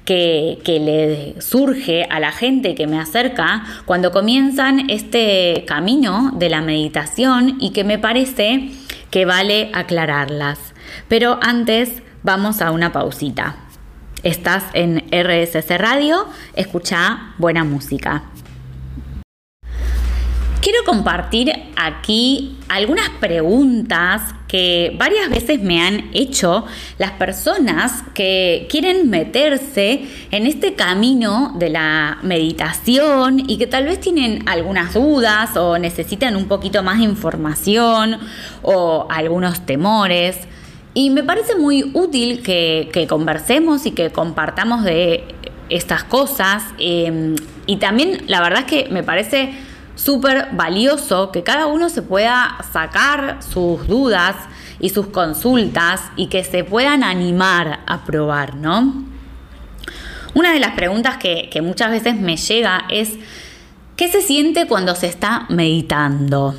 que, 0.05 0.57
le 0.65 1.41
surge 1.41 2.05
a 2.09 2.21
la 2.21 2.31
gente 2.31 2.75
que 2.75 2.87
me 2.87 2.97
acerca 2.97 3.65
cuando 3.85 4.13
comienzan 4.13 4.89
este 4.89 5.65
camino 5.67 6.31
de 6.33 6.47
la 6.47 6.61
meditación 6.61 7.57
y 7.59 7.71
que 7.71 7.83
me 7.83 7.99
parece 7.99 8.71
que 9.11 9.25
vale 9.25 9.69
aclararlas. 9.73 10.59
Pero 11.09 11.39
antes 11.41 11.91
vamos 12.23 12.61
a 12.61 12.71
una 12.71 12.93
pausita. 12.93 13.57
Estás 14.23 14.63
en 14.75 15.03
RSC 15.11 15.77
Radio, 15.77 16.25
escucha 16.55 17.33
buena 17.37 17.65
música. 17.65 18.23
Quiero 20.67 20.83
compartir 20.83 21.49
aquí 21.77 22.57
algunas 22.67 23.07
preguntas 23.21 24.35
que 24.49 24.93
varias 24.99 25.29
veces 25.29 25.61
me 25.61 25.81
han 25.81 26.09
hecho 26.11 26.65
las 26.97 27.11
personas 27.11 28.03
que 28.13 28.67
quieren 28.69 29.09
meterse 29.09 30.05
en 30.29 30.45
este 30.45 30.73
camino 30.73 31.53
de 31.57 31.69
la 31.69 32.17
meditación 32.21 33.49
y 33.49 33.57
que 33.57 33.65
tal 33.65 33.85
vez 33.85 34.01
tienen 34.01 34.43
algunas 34.45 34.93
dudas 34.93 35.55
o 35.55 35.77
necesitan 35.79 36.35
un 36.35 36.49
poquito 36.49 36.83
más 36.83 36.97
de 36.97 37.05
información 37.05 38.19
o 38.61 39.07
algunos 39.09 39.65
temores. 39.65 40.37
Y 40.93 41.11
me 41.11 41.23
parece 41.23 41.55
muy 41.55 41.91
útil 41.93 42.43
que, 42.43 43.05
conversemos 43.07 43.85
y 43.85 43.91
que 43.91 44.09
compartamos 44.09 44.83
de 44.83 45.23
estas 45.69 46.03
cosas. 46.03 46.61
Eh, 46.77 47.35
y 47.67 47.77
también 47.77 48.23
la 48.27 48.41
verdad 48.41 48.59
es 48.59 48.65
que 48.65 48.89
me 48.91 49.03
parece 49.03 49.53
súper 49.97 50.49
valioso 50.53 51.31
que 51.31 51.43
cada 51.43 51.65
uno 51.65 51.89
se 51.89 52.01
pueda 52.01 52.57
sacar 52.71 53.39
sus 53.41 53.85
dudas 53.87 54.35
y 54.79 54.89
sus 54.89 55.07
consultas 55.07 56.01
y 56.15 56.27
que 56.27 56.43
se 56.43 56.63
puedan 56.63 57.03
animar 57.03 57.81
a 57.85 58.05
probar, 58.05 58.55
¿no? 58.55 59.03
Una 60.33 60.53
de 60.53 60.59
las 60.59 60.73
preguntas 60.73 61.17
que, 61.17 61.49
muchas 61.63 61.89
veces 61.89 62.15
me 62.15 62.37
llega 62.37 62.85
es, 62.89 63.13
¿qué 63.95 64.07
se 64.07 64.21
siente 64.21 64.67
cuando 64.67 64.93
se 64.93 65.07
está 65.07 65.47
meditando? 65.49 66.53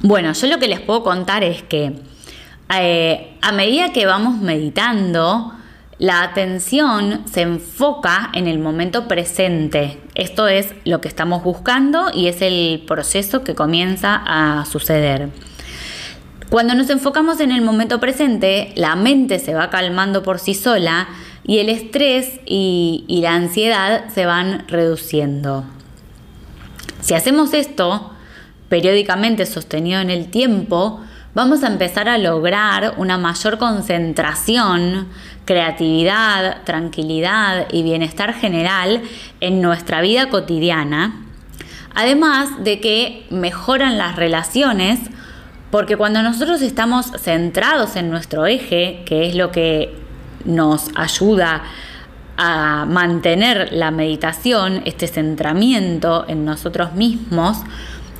Bueno, 0.00 0.32
yo 0.32 0.46
lo 0.46 0.58
que 0.58 0.68
les 0.68 0.80
puedo 0.80 1.04
contar 1.04 1.44
es 1.44 1.62
que 1.62 2.00
eh, 2.74 3.36
a 3.42 3.52
medida 3.52 3.92
que 3.92 4.06
vamos 4.06 4.38
meditando, 4.38 5.52
la 6.02 6.24
atención 6.24 7.22
se 7.32 7.42
enfoca 7.42 8.30
en 8.34 8.48
el 8.48 8.58
momento 8.58 9.06
presente. 9.06 10.00
Esto 10.16 10.48
es 10.48 10.74
lo 10.84 11.00
que 11.00 11.06
estamos 11.06 11.44
buscando 11.44 12.10
y 12.12 12.26
es 12.26 12.42
el 12.42 12.82
proceso 12.88 13.44
que 13.44 13.54
comienza 13.54 14.20
a 14.26 14.64
suceder. 14.64 15.28
Cuando 16.50 16.74
nos 16.74 16.90
enfocamos 16.90 17.38
en 17.38 17.52
el 17.52 17.62
momento 17.62 18.00
presente, 18.00 18.72
la 18.74 18.96
mente 18.96 19.38
se 19.38 19.54
va 19.54 19.70
calmando 19.70 20.24
por 20.24 20.40
sí 20.40 20.54
sola 20.54 21.06
y 21.44 21.58
el 21.58 21.68
estrés 21.68 22.40
y, 22.46 23.20
la 23.22 23.36
ansiedad 23.36 24.06
se 24.12 24.26
van 24.26 24.66
reduciendo. 24.66 25.62
Si 27.00 27.14
hacemos 27.14 27.54
esto 27.54 28.10
periódicamente 28.68 29.46
sostenido 29.46 30.00
en 30.00 30.10
el 30.10 30.32
tiempo, 30.32 31.00
vamos 31.34 31.62
a 31.62 31.68
empezar 31.68 32.08
a 32.08 32.18
lograr 32.18 32.94
una 32.98 33.18
mayor 33.18 33.58
concentración, 33.58 35.08
creatividad, 35.44 36.62
tranquilidad 36.64 37.66
y 37.72 37.82
bienestar 37.82 38.34
general 38.34 39.02
en 39.40 39.60
nuestra 39.60 40.00
vida 40.00 40.28
cotidiana. 40.28 41.16
Además 41.94 42.62
de 42.64 42.80
que 42.80 43.26
mejoran 43.30 43.98
las 43.98 44.16
relaciones, 44.16 45.00
porque 45.70 45.96
cuando 45.96 46.22
nosotros 46.22 46.62
estamos 46.62 47.12
centrados 47.18 47.96
en 47.96 48.10
nuestro 48.10 48.46
eje, 48.46 49.02
que 49.04 49.26
es 49.26 49.34
lo 49.34 49.50
que 49.50 49.94
nos 50.44 50.90
ayuda 50.94 51.62
a 52.36 52.86
mantener 52.86 53.72
la 53.72 53.90
meditación, 53.90 54.82
este 54.84 55.06
centramiento 55.06 56.24
en 56.28 56.44
nosotros 56.44 56.94
mismos, 56.94 57.58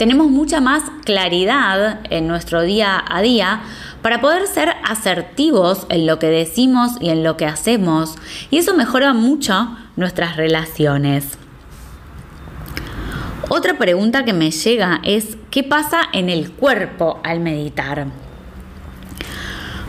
tenemos 0.02 0.32
mucha 0.32 0.60
más 0.60 0.82
claridad 1.04 2.00
en 2.10 2.26
nuestro 2.26 2.62
día 2.62 3.04
a 3.08 3.22
día 3.22 3.62
para 4.02 4.20
poder 4.20 4.48
ser 4.48 4.74
asertivos 4.82 5.86
en 5.90 6.08
lo 6.08 6.18
que 6.18 6.26
decimos 6.26 6.94
y 6.98 7.10
en 7.10 7.22
lo 7.22 7.36
que 7.36 7.46
hacemos. 7.46 8.16
Y 8.50 8.58
eso 8.58 8.74
mejora 8.74 9.12
mucho 9.12 9.76
nuestras 9.94 10.36
relaciones. 10.36 11.38
Otra 13.48 13.78
pregunta 13.78 14.24
que 14.24 14.32
me 14.32 14.50
llega 14.50 15.00
es, 15.04 15.36
¿qué 15.52 15.62
pasa 15.62 16.00
en 16.12 16.30
el 16.30 16.50
cuerpo 16.50 17.20
al 17.22 17.38
meditar? 17.38 18.08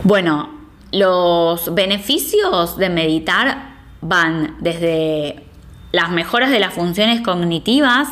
Bueno, 0.04 0.48
los 0.92 1.74
beneficios 1.74 2.76
de 2.76 2.88
meditar 2.88 3.74
van 4.00 4.58
desde 4.60 5.44
las 5.90 6.12
mejoras 6.12 6.52
de 6.52 6.60
las 6.60 6.72
funciones 6.72 7.20
cognitivas, 7.20 8.10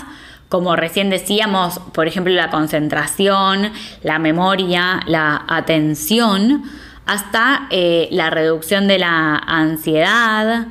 como 0.53 0.77
recién 0.77 1.09
decíamos, 1.09 1.79
por 1.95 2.07
ejemplo, 2.07 2.31
la 2.35 2.51
concentración, 2.51 3.73
la 4.03 4.19
memoria, 4.19 5.01
la 5.07 5.47
atención, 5.49 6.65
hasta 7.07 7.69
eh, 7.71 8.09
la 8.11 8.29
reducción 8.29 8.87
de 8.87 8.99
la 8.99 9.37
ansiedad, 9.37 10.67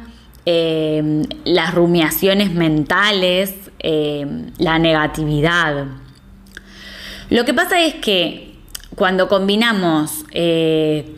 eh, 0.46 1.24
las 1.46 1.74
rumiaciones 1.74 2.54
mentales, 2.54 3.56
eh, 3.80 4.28
la 4.60 4.78
negatividad. 4.78 5.86
Lo 7.32 7.44
que 7.44 7.56
pasa 7.56 7.82
es 7.82 7.96
que 7.96 8.54
cuando 8.96 9.28
combinamos 9.28 10.26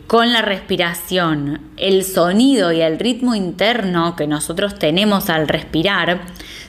con 0.06 0.32
la 0.32 0.40
respiración 0.40 1.60
el 1.76 2.04
sonido 2.04 2.72
y 2.72 2.80
el 2.80 2.98
ritmo 2.98 3.34
interno 3.34 4.16
que 4.16 4.26
nosotros 4.26 4.78
tenemos 4.78 5.28
al 5.28 5.48
respirar, 5.48 6.22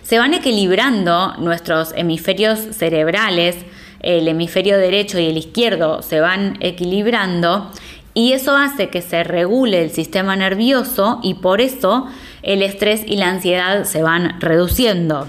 se 0.05 0.19
van 0.19 0.35
equilibrando 0.35 1.33
nuestros 1.39 1.91
hemisferios 1.95 2.59
cerebrales, 2.59 3.57
el 4.01 4.27
hemisferio 4.27 4.77
derecho 4.77 5.17
y 5.17 5.25
el 5.25 5.37
izquierdo 5.37 6.03
se 6.03 6.19
van 6.19 6.57
equilibrando 6.59 7.71
y 8.13 8.33
eso 8.33 8.55
hace 8.55 8.89
que 8.89 9.01
se 9.01 9.23
regule 9.23 9.83
el 9.83 9.89
sistema 9.89 10.35
nervioso 10.35 11.19
y 11.23 11.33
por 11.33 11.59
eso 11.59 12.07
el 12.43 12.61
estrés 12.61 13.01
y 13.07 13.17
la 13.17 13.29
ansiedad 13.29 13.83
se 13.85 14.03
van 14.03 14.39
reduciendo. 14.39 15.27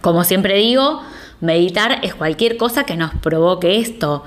Como 0.00 0.24
siempre 0.24 0.58
digo, 0.58 1.02
meditar 1.40 2.00
es 2.02 2.12
cualquier 2.12 2.56
cosa 2.56 2.82
que 2.82 2.96
nos 2.96 3.14
provoque 3.14 3.78
esto. 3.78 4.24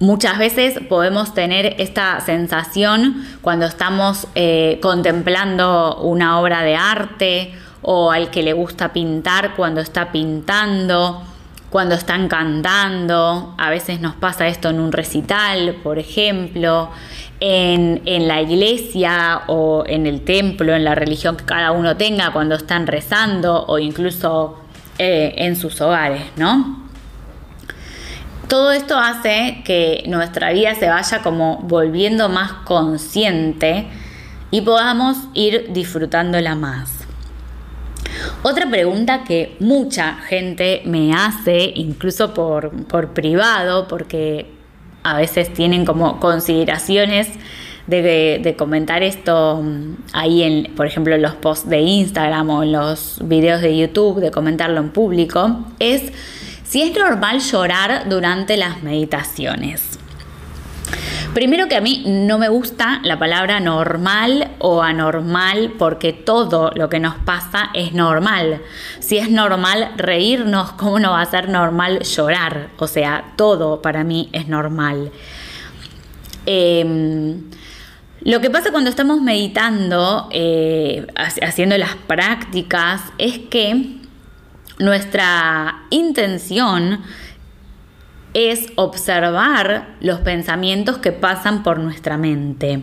Muchas 0.00 0.36
veces 0.36 0.80
podemos 0.88 1.32
tener 1.32 1.76
esta 1.78 2.20
sensación 2.20 3.24
cuando 3.40 3.66
estamos 3.66 4.26
eh, 4.34 4.80
contemplando 4.82 6.00
una 6.02 6.40
obra 6.40 6.62
de 6.64 6.74
arte 6.74 7.54
o 7.82 8.10
al 8.10 8.30
que 8.30 8.42
le 8.42 8.52
gusta 8.52 8.92
pintar 8.92 9.54
cuando 9.56 9.80
está 9.80 10.12
pintando, 10.12 11.22
cuando 11.70 11.94
están 11.94 12.28
cantando, 12.28 13.54
a 13.58 13.70
veces 13.70 14.00
nos 14.00 14.14
pasa 14.14 14.46
esto 14.46 14.68
en 14.70 14.78
un 14.78 14.92
recital, 14.92 15.76
por 15.82 15.98
ejemplo, 15.98 16.90
en, 17.40 18.28
la 18.28 18.40
iglesia 18.40 19.42
o 19.48 19.84
en 19.86 20.06
el 20.06 20.20
templo, 20.20 20.74
en 20.74 20.84
la 20.84 20.94
religión 20.94 21.36
que 21.36 21.44
cada 21.44 21.72
uno 21.72 21.96
tenga 21.96 22.30
cuando 22.32 22.54
están 22.54 22.86
rezando 22.86 23.64
o 23.66 23.78
incluso 23.78 24.58
eh, 24.98 25.34
en 25.38 25.56
sus 25.56 25.80
hogares, 25.80 26.22
¿no? 26.36 26.82
Todo 28.48 28.72
esto 28.72 28.98
hace 28.98 29.62
que 29.64 30.04
nuestra 30.06 30.52
vida 30.52 30.74
se 30.74 30.88
vaya 30.88 31.20
como 31.22 31.56
volviendo 31.62 32.28
más 32.28 32.52
consciente 32.64 33.86
y 34.50 34.60
podamos 34.60 35.16
ir 35.32 35.72
disfrutándola 35.72 36.54
más. 36.54 37.01
Otra 38.42 38.68
pregunta 38.68 39.24
que 39.24 39.56
mucha 39.60 40.14
gente 40.14 40.82
me 40.84 41.12
hace, 41.14 41.72
incluso 41.74 42.34
por, 42.34 42.70
privado, 43.14 43.88
porque 43.88 44.46
a 45.02 45.16
veces 45.16 45.52
tienen 45.52 45.84
como 45.84 46.20
consideraciones 46.20 47.28
de, 47.86 48.54
comentar 48.56 49.02
esto 49.02 49.60
mm, 49.62 49.96
ahí, 50.12 50.42
en, 50.42 50.74
por 50.74 50.86
ejemplo, 50.86 51.16
los 51.18 51.34
posts 51.34 51.68
de 51.68 51.80
Instagram 51.80 52.50
o 52.50 52.62
en 52.62 52.72
los 52.72 53.18
videos 53.24 53.60
de 53.60 53.76
YouTube, 53.76 54.20
de 54.20 54.30
comentarlo 54.30 54.80
en 54.80 54.90
público, 54.90 55.64
es 55.78 56.12
si 56.64 56.82
es 56.82 56.96
normal 56.96 57.40
llorar 57.40 58.08
durante 58.08 58.56
las 58.56 58.82
meditaciones. 58.82 59.91
Primero 61.34 61.66
que 61.66 61.76
a 61.76 61.80
mí 61.80 62.02
no 62.04 62.38
me 62.38 62.50
gusta 62.50 63.00
la 63.04 63.18
palabra 63.18 63.58
normal 63.58 64.50
o 64.58 64.82
anormal 64.82 65.72
porque 65.78 66.12
todo 66.12 66.70
lo 66.74 66.90
que 66.90 67.00
nos 67.00 67.14
pasa 67.14 67.70
es 67.72 67.94
normal. 67.94 68.60
Si 69.00 69.16
es 69.16 69.30
normal 69.30 69.92
reírnos, 69.96 70.72
¿cómo 70.72 70.98
no 70.98 71.12
va 71.12 71.22
a 71.22 71.26
ser 71.26 71.48
normal 71.48 72.00
llorar? 72.00 72.68
O 72.76 72.86
sea, 72.86 73.32
todo 73.36 73.80
para 73.80 74.04
mí 74.04 74.28
es 74.32 74.46
normal. 74.46 75.10
Em, 76.44 77.44
lo 78.20 78.40
que 78.42 78.50
pasa 78.50 78.70
cuando 78.70 78.90
estamos 78.90 79.22
meditando, 79.22 80.28
eh, 80.32 81.06
haciendo 81.16 81.78
las 81.78 81.94
prácticas, 81.94 83.04
es 83.16 83.38
que 83.38 83.96
nuestra 84.78 85.84
intención 85.88 87.00
es 88.34 88.66
observar 88.76 89.96
los 90.00 90.20
pensamientos 90.20 90.98
que 90.98 91.12
pasan 91.12 91.62
por 91.62 91.78
nuestra 91.78 92.16
mente. 92.16 92.82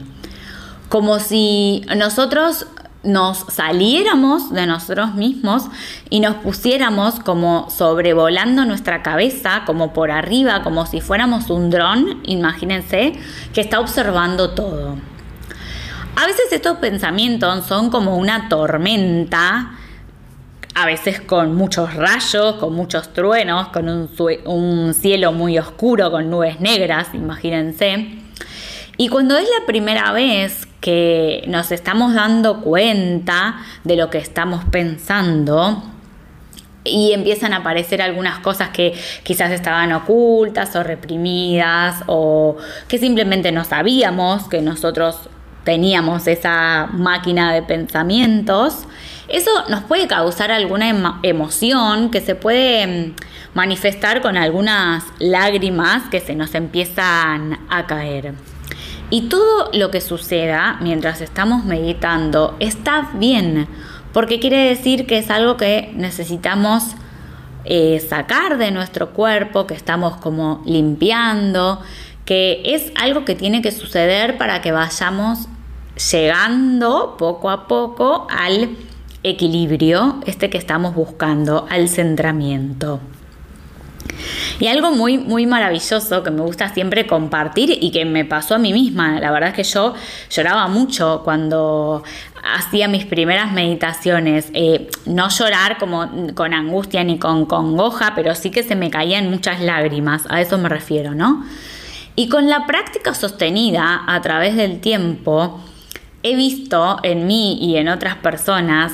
Como 0.90 1.20
si 1.20 1.86
nosotros 1.96 2.68
nos 3.04 3.46
saliéramos 3.50 4.52
de 4.52 4.66
nosotros 4.66 5.16
mismos 5.16 5.64
y 6.10 6.20
nos 6.20 6.36
pusiéramos 6.36 7.20
como 7.20 7.70
sobrevolando 7.70 8.66
nuestra 8.66 9.02
cabeza, 9.02 9.64
como 9.66 9.94
por 9.94 10.12
arriba, 10.12 10.64
como 10.64 10.86
si 10.86 11.00
fuéramos 11.00 11.50
un 11.50 11.70
dron, 11.70 12.20
imagínense, 12.26 13.14
que 13.54 13.62
está 13.62 13.80
observando 13.80 14.52
todo. 14.52 14.98
A 16.16 16.26
veces 16.26 16.52
estos 16.52 16.78
pensamientos 16.80 17.66
son 17.66 17.90
como 17.90 18.18
una 18.18 18.50
tormenta 18.50 19.79
a 20.82 20.86
veces 20.86 21.20
con 21.20 21.56
muchos 21.56 21.94
rayos, 21.94 22.56
con 22.56 22.74
muchos 22.74 23.12
truenos, 23.12 23.68
con 23.70 23.90
un, 23.90 24.94
cielo 24.94 25.34
muy 25.34 25.60
oscuro, 25.60 26.10
con 26.10 26.30
nubes 26.30 26.62
negras, 26.62 27.10
imagínense. 27.14 28.08
Y 28.96 29.10
cuando 29.10 29.38
es 29.38 29.44
la 29.60 29.66
primera 29.66 30.14
vez 30.14 30.68
que 30.80 31.44
nos 31.48 31.72
estamos 31.72 32.14
dando 32.14 32.62
cuenta 32.62 33.58
de 33.84 33.98
lo 33.98 34.10
que 34.10 34.20
estamos 34.20 34.64
pensando, 34.66 35.84
y 36.86 37.12
empiezan 37.12 37.54
a 37.54 37.58
aparecer 37.58 38.02
algunas 38.02 38.40
cosas 38.40 38.70
que 38.70 38.94
quizás 39.24 39.52
estaban 39.52 39.92
ocultas 39.92 40.76
o 40.78 40.82
reprimidas 40.82 42.04
o 42.08 42.56
que 42.88 42.98
simplemente 42.98 43.52
no 43.52 43.66
sabíamos 43.66 44.48
que 44.48 44.62
nosotros 44.62 45.30
teníamos 45.66 46.26
esa 46.26 46.88
máquina 46.94 47.54
de 47.54 47.62
pensamientos, 47.62 48.88
eso 49.32 49.52
nos 49.70 49.84
puede 49.84 50.08
causar 50.08 50.52
alguna 50.52 51.20
emoción 51.24 52.12
que 52.12 52.22
se 52.22 52.36
puede 52.36 52.88
mm, 52.88 53.16
manifestar 53.54 54.22
con 54.22 54.38
algunas 54.38 55.04
lágrimas 55.20 56.04
que 56.10 56.20
se 56.20 56.36
nos 56.36 56.56
empiezan 56.56 57.60
a 57.70 57.86
caer. 57.88 58.34
Y 59.10 59.24
todo 59.24 59.70
lo 59.74 59.90
que 59.90 60.02
suceda 60.02 60.78
mientras 60.82 61.22
estamos 61.22 61.66
meditando 61.66 62.56
está 62.60 63.10
bien, 63.16 63.68
porque 64.14 64.40
quiere 64.40 64.58
decir 64.58 65.08
que 65.08 65.18
es 65.18 65.30
algo 65.32 65.58
que 65.58 65.92
necesitamos 65.96 66.96
eh, 67.66 68.04
sacar 68.08 68.58
de 68.58 68.72
nuestro 68.72 69.12
cuerpo, 69.12 69.66
que 69.68 69.74
estamos 69.74 70.18
como 70.18 70.62
limpiando, 70.66 71.82
que 72.26 72.62
es 72.64 72.92
algo 72.96 73.26
que 73.26 73.36
tiene 73.36 73.62
que 73.62 73.72
suceder 73.72 74.38
para 74.38 74.62
que 74.62 74.72
vayamos 74.72 75.48
llegando 76.12 77.16
poco 77.18 77.50
a 77.50 77.68
poco 77.68 78.28
al 78.30 78.78
equilibrio, 79.24 80.22
este 80.26 80.50
que 80.50 80.58
estamos 80.58 80.96
buscando, 80.96 81.68
al 81.70 81.90
centramiento. 81.90 83.00
Y 84.60 84.68
algo 84.68 84.92
muy, 84.92 85.18
muy 85.18 85.46
maravilloso 85.46 86.24
que 86.24 86.32
me 86.32 86.42
gusta 86.42 86.74
siempre 86.74 87.08
compartir 87.08 87.78
y 87.82 87.92
que 87.92 88.06
me 88.06 88.26
pasó 88.26 88.56
a 88.56 88.58
mí 88.58 88.74
misma, 88.74 89.20
la 89.20 89.32
verdad 89.32 89.50
es 89.50 89.56
que 89.56 89.64
yo 89.64 89.94
lloraba 90.30 90.68
mucho 90.68 91.22
cuando 91.24 92.04
hacía 92.44 92.88
mis 92.88 93.06
primeras 93.06 93.52
meditaciones, 93.52 94.50
eh, 94.54 94.90
no 95.06 95.30
llorar 95.30 95.78
como 95.78 96.10
con 96.36 96.54
angustia 96.54 97.04
ni 97.04 97.20
con 97.20 97.46
congoja, 97.46 98.14
pero 98.16 98.36
sí 98.36 98.50
que 98.50 98.64
se 98.64 98.76
me 98.76 98.90
caían 98.90 99.30
muchas 99.30 99.62
lágrimas, 99.62 100.26
a 100.30 100.42
eso 100.42 100.58
me 100.58 100.70
refiero, 100.70 101.16
¿no? 101.16 101.46
Y 102.16 102.28
con 102.28 102.50
la 102.50 102.66
práctica 102.66 103.14
sostenida 103.14 104.04
a 104.08 104.20
través 104.22 104.56
del 104.56 104.82
tiempo, 104.82 105.62
he 106.24 106.36
visto 106.36 107.00
en 107.04 107.28
mí 107.28 107.58
y 107.62 107.78
en 107.78 107.88
otras 107.88 108.18
personas 108.18 108.92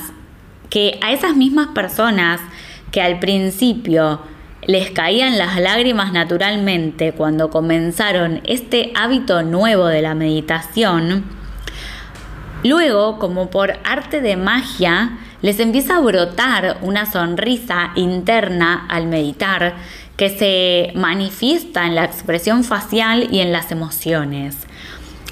que 0.70 0.98
a 1.02 1.12
esas 1.12 1.36
mismas 1.36 1.68
personas 1.68 2.40
que 2.90 3.00
al 3.02 3.18
principio 3.18 4.20
les 4.66 4.90
caían 4.90 5.38
las 5.38 5.60
lágrimas 5.60 6.12
naturalmente 6.12 7.12
cuando 7.12 7.50
comenzaron 7.50 8.40
este 8.44 8.92
hábito 8.96 9.42
nuevo 9.42 9.86
de 9.86 10.02
la 10.02 10.14
meditación, 10.14 11.24
luego, 12.64 13.18
como 13.18 13.48
por 13.50 13.78
arte 13.84 14.20
de 14.20 14.36
magia, 14.36 15.18
les 15.42 15.60
empieza 15.60 15.96
a 15.96 16.00
brotar 16.00 16.78
una 16.82 17.06
sonrisa 17.06 17.92
interna 17.94 18.86
al 18.88 19.06
meditar 19.06 19.74
que 20.16 20.30
se 20.30 20.92
manifiesta 20.98 21.86
en 21.86 21.94
la 21.94 22.04
expresión 22.04 22.64
facial 22.64 23.28
y 23.30 23.40
en 23.40 23.52
las 23.52 23.70
emociones. 23.70 24.66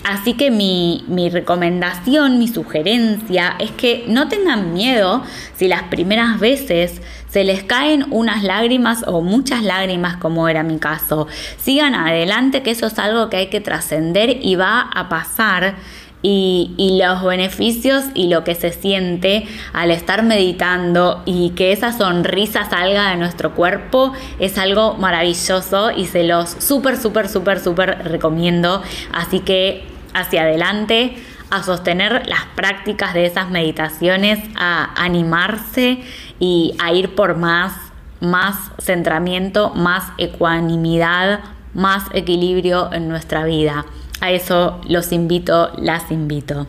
Así 0.04 0.34
que 0.34 0.50
mi, 0.50 1.02
recomendación, 1.32 2.38
mi 2.38 2.46
sugerencia 2.46 3.56
es 3.58 3.70
que 3.70 4.04
no 4.06 4.28
tengan 4.28 4.74
miedo 4.74 5.22
si 5.56 5.66
las 5.66 5.84
primeras 5.84 6.38
veces 6.38 7.00
se 7.30 7.42
les 7.42 7.64
caen 7.64 8.04
unas 8.10 8.44
lágrimas 8.44 9.02
o 9.06 9.22
muchas 9.22 9.62
lágrimas 9.62 10.18
como 10.18 10.46
era 10.48 10.62
mi 10.62 10.78
caso. 10.78 11.26
Sigan 11.56 11.94
adelante 11.94 12.62
que 12.62 12.72
eso 12.72 12.86
es 12.86 12.98
algo 12.98 13.30
que 13.30 13.38
hay 13.38 13.46
que 13.46 13.62
trascender 13.62 14.38
y 14.42 14.56
va 14.56 14.82
a 14.82 15.08
pasar 15.08 15.76
y, 16.20 16.98
los 17.02 17.22
beneficios 17.22 18.04
y 18.14 18.28
lo 18.28 18.44
que 18.44 18.54
se 18.54 18.72
siente 18.72 19.46
al 19.72 19.90
estar 19.90 20.22
meditando 20.22 21.22
y 21.26 21.50
que 21.50 21.72
esa 21.72 21.92
sonrisa 21.92 22.68
salga 22.68 23.10
de 23.10 23.16
nuestro 23.16 23.54
cuerpo 23.54 24.12
es 24.38 24.58
algo 24.58 24.94
maravilloso 24.94 25.90
y 25.90 26.06
se 26.06 26.24
los 26.24 26.50
súper, 26.50 26.96
súper, 26.98 27.28
súper, 27.28 27.60
súper 27.60 28.04
recomiendo. 28.04 28.82
Así 29.12 29.40
que 29.40 29.93
hacia 30.14 30.42
adelante, 30.42 31.16
a 31.50 31.62
sostener 31.62 32.26
las 32.26 32.44
prácticas 32.56 33.14
de 33.14 33.26
esas 33.26 33.50
meditaciones, 33.50 34.40
a 34.56 34.90
animarse 35.02 36.02
y 36.40 36.74
a 36.78 36.92
ir 36.92 37.14
por 37.14 37.36
más, 37.36 37.74
más 38.20 38.56
centramiento, 38.78 39.70
más 39.74 40.04
ecuanimidad, 40.18 41.40
más 41.74 42.04
equilibrio 42.12 42.92
en 42.92 43.08
nuestra 43.08 43.44
vida. 43.44 43.84
A 44.20 44.30
eso 44.30 44.80
los 44.88 45.12
invito, 45.12 45.72
las 45.76 46.10
invito. 46.10 46.66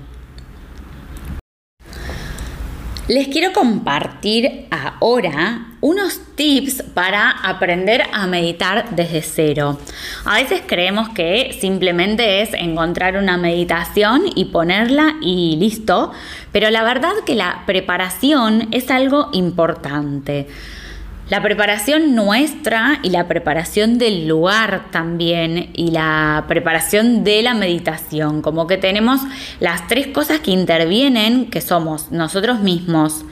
Les 3.08 3.28
quiero 3.28 3.54
compartir 3.54 4.66
ahora 4.72 5.68
unos 5.80 6.20
tips 6.34 6.82
para 6.82 7.30
aprender 7.30 8.02
a 8.12 8.26
meditar 8.26 8.96
desde 8.96 9.22
cero. 9.22 9.78
A 10.26 10.38
veces 10.38 10.64
creemos 10.66 11.10
que 11.10 11.56
simplemente 11.62 12.42
es 12.42 12.56
encontrar 12.56 13.18
una 13.18 13.38
meditación 13.38 14.24
y 14.34 14.46
ponerla 14.46 15.18
y 15.22 15.56
listo, 15.58 16.14
pero 16.52 16.72
la 16.72 16.84
verdad 16.84 17.14
que 17.28 17.36
la 17.36 17.62
preparación 17.68 18.70
es 18.72 18.90
algo 18.90 19.30
importante. 19.34 20.48
La 21.28 21.42
preparación 21.42 22.14
nuestra 22.14 23.00
y 23.02 23.10
la 23.10 23.28
preparación 23.28 23.98
del 23.98 24.28
lugar 24.28 24.92
también 24.92 25.72
y 25.74 25.90
la 25.90 26.46
preparación 26.48 27.24
de 27.24 27.42
la 27.42 27.56
meditación, 27.56 28.44
como 28.44 28.68
que 28.68 28.78
tenemos 28.78 29.22
las 29.60 29.88
tres 29.88 30.06
cosas 30.06 30.40
que 30.42 30.52
intervienen, 30.52 31.50
que 31.50 31.62
somos 31.62 32.12
nosotros 32.12 32.60
mismos, 32.60 33.26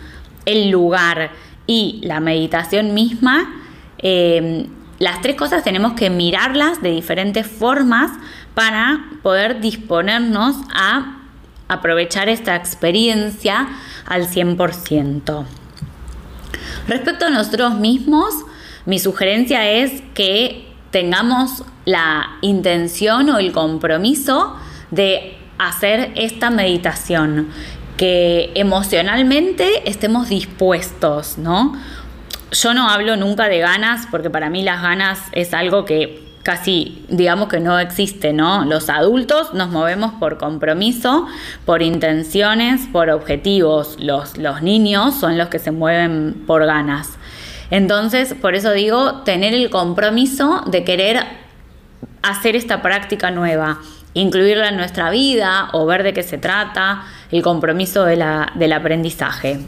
el 0.46 0.72
lugar 0.72 1.34
y 1.68 2.00
la 2.02 2.20
meditación 2.20 2.96
misma, 2.96 3.62
em, 4.00 4.66
las 4.98 5.22
tres 5.22 5.36
cosas 5.36 5.64
tenemos 5.64 5.94
que 5.94 6.10
mirarlas 6.10 6.82
de 6.82 6.90
diferentes 6.90 7.46
formas 7.46 8.10
para 8.56 9.06
poder 9.22 9.62
disponernos 9.62 10.56
a 10.74 11.20
aprovechar 11.68 12.28
esta 12.28 12.56
experiencia 12.56 13.68
al 14.08 14.28
100%. 14.28 15.46
Respecto 16.88 17.26
a 17.26 17.30
nosotros 17.30 17.76
mismos, 17.76 18.34
mi 18.86 19.00
sugerencia 19.00 19.70
es 19.70 20.02
que 20.14 20.68
tengamos 20.92 21.64
la 21.86 22.38
intención 22.42 23.30
o 23.30 23.40
el 23.40 23.52
compromiso 23.52 24.56
de 24.92 25.38
hacer 25.58 26.12
esta 26.16 26.50
meditación, 26.50 27.50
que 27.98 28.52
emocionalmente 28.56 29.90
estemos 29.90 30.30
dispuestos, 30.30 31.38
¿no? 31.38 31.74
Yo 32.52 32.74
no 32.74 32.90
hablo 32.90 33.16
nunca 33.16 33.48
de 33.48 33.60
ganas 33.60 34.08
porque 34.12 34.30
para 34.30 34.50
mí 34.50 34.64
las 34.64 34.82
ganas 34.82 35.20
es 35.32 35.54
algo 35.54 35.86
que 35.86 36.33
casi 36.44 37.06
digamos 37.08 37.48
que 37.48 37.60
no 37.60 37.80
existe, 37.80 38.34
¿no? 38.34 38.66
Los 38.66 38.90
adultos 38.90 39.54
nos 39.54 39.70
movemos 39.70 40.14
por 40.14 40.38
compromiso, 40.38 41.26
por 41.66 41.82
intenciones, 41.82 42.82
por 42.92 43.10
objetivos. 43.10 43.96
Los, 44.00 44.38
los 44.38 44.62
niños 44.62 45.16
son 45.16 45.38
los 45.38 45.48
que 45.48 45.60
se 45.60 45.72
mueven 45.72 46.44
por 46.46 46.66
ganas. 46.66 47.18
Entonces, 47.72 48.36
por 48.36 48.56
eso 48.56 48.72
digo, 48.74 49.22
tener 49.24 49.54
el 49.54 49.70
compromiso 49.70 50.64
de 50.68 50.84
querer 50.84 51.24
hacer 52.22 52.56
esta 52.56 52.82
práctica 52.82 53.32
nueva, 53.32 53.80
incluirla 54.14 54.70
en 54.70 54.78
nuestra 54.78 55.10
vida 55.10 55.70
o 55.72 55.86
ver 55.86 56.04
de 56.04 56.14
qué 56.14 56.24
se 56.24 56.38
trata, 56.38 57.04
el 57.32 57.42
compromiso 57.42 58.06
de 58.06 58.18
la, 58.18 58.52
del 58.56 58.74
aprendizaje. 58.74 59.60